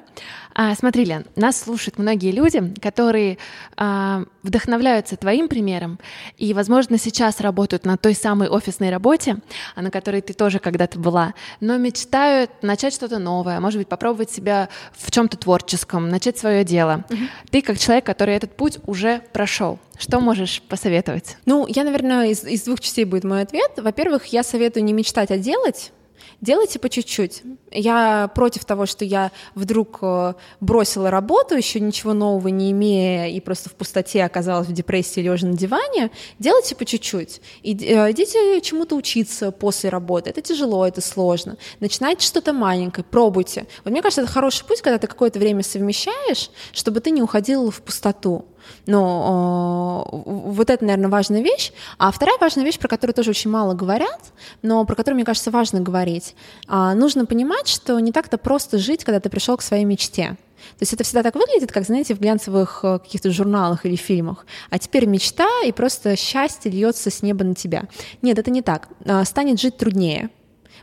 [0.54, 3.38] А, смотри, Лен, нас слушают многие люди, которые
[3.76, 6.00] а, вдохновляются твоим примером
[6.36, 9.36] и, возможно, сейчас работают на той самой офисной работе,
[9.76, 14.30] а на которой ты тоже когда-то была, но мечтают начать что-то новое, может быть, попробовать
[14.30, 17.04] себя в чем-то творческом, начать свое дело.
[17.08, 17.22] Угу.
[17.50, 19.78] Ты как человек, который этот путь уже прошел.
[19.96, 21.36] Что можешь посоветовать?
[21.44, 23.72] Ну, я, наверное, из, из двух частей будет мой ответ.
[23.76, 25.92] Во-первых, я советую не мечтать, а делать
[26.40, 27.42] делайте по чуть-чуть.
[27.70, 33.40] Я против того, что я вдруг э, бросила работу, еще ничего нового не имея, и
[33.40, 36.10] просто в пустоте оказалась в депрессии, лежа на диване.
[36.38, 37.40] Делайте по чуть-чуть.
[37.62, 40.30] Э, идите чему-то учиться после работы.
[40.30, 41.56] Это тяжело, это сложно.
[41.80, 43.66] Начинайте что-то маленькое, пробуйте.
[43.84, 47.70] Вот мне кажется, это хороший путь, когда ты какое-то время совмещаешь, чтобы ты не уходил
[47.70, 48.46] в пустоту.
[48.86, 51.72] Но э, вот это, наверное, важная вещь.
[51.98, 55.50] А вторая важная вещь, про которую тоже очень мало говорят, но про которую, мне кажется,
[55.50, 56.34] важно говорить.
[56.68, 60.36] Э, нужно понимать, что не так-то просто жить, когда ты пришел к своей мечте.
[60.78, 64.46] То есть это всегда так выглядит, как, знаете, в глянцевых э, каких-то журналах или фильмах.
[64.70, 67.84] А теперь мечта, и просто счастье льется с неба на тебя.
[68.22, 68.88] Нет, это не так.
[69.04, 70.30] Э, станет жить труднее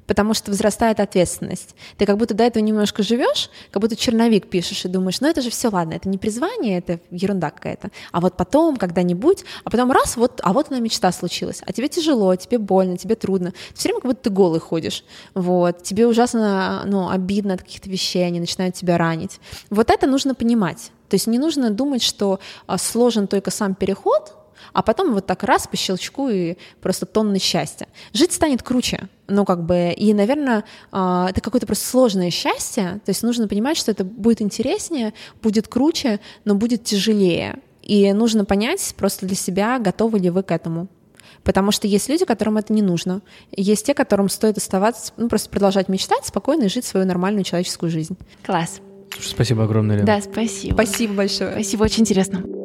[0.08, 1.76] потому что возрастает ответственность.
[1.98, 5.42] Ты как будто до этого немножко живешь, как будто черновик пишешь и думаешь, ну это
[5.42, 7.90] же все ладно, это не призвание, это ерунда какая-то.
[8.12, 11.88] А вот потом, когда-нибудь, а потом раз, вот, а вот она мечта случилась, а тебе
[11.88, 13.54] тяжело, тебе больно, тебе трудно.
[13.74, 18.26] Все время как будто ты голый ходишь, вот, тебе ужасно, ну, обидно от каких-то вещей,
[18.26, 19.40] они начинают тебя ранить.
[19.70, 20.92] Вот это нужно понимать.
[21.10, 24.34] То есть не нужно думать, что а, сложен только сам переход,
[24.74, 27.88] а потом вот так раз по щелчку и просто тонны счастья.
[28.14, 33.10] Жить станет круче, ну как бы, и, наверное, а, это какое-то просто сложное счастье, то
[33.10, 37.60] есть нужно понимать, что это будет интереснее, будет круче, но будет тяжелее.
[37.82, 40.88] И нужно понять просто для себя, готовы ли вы к этому.
[41.44, 43.22] Потому что есть люди, которым это не нужно.
[43.56, 47.92] Есть те, которым стоит оставаться, ну, просто продолжать мечтать спокойно и жить свою нормальную человеческую
[47.92, 48.18] жизнь.
[48.44, 48.82] Класс.
[49.22, 50.08] Спасибо огромное, Лена.
[50.08, 50.74] Да, спасибо.
[50.74, 51.52] Спасибо большое.
[51.52, 52.65] Спасибо, очень интересно.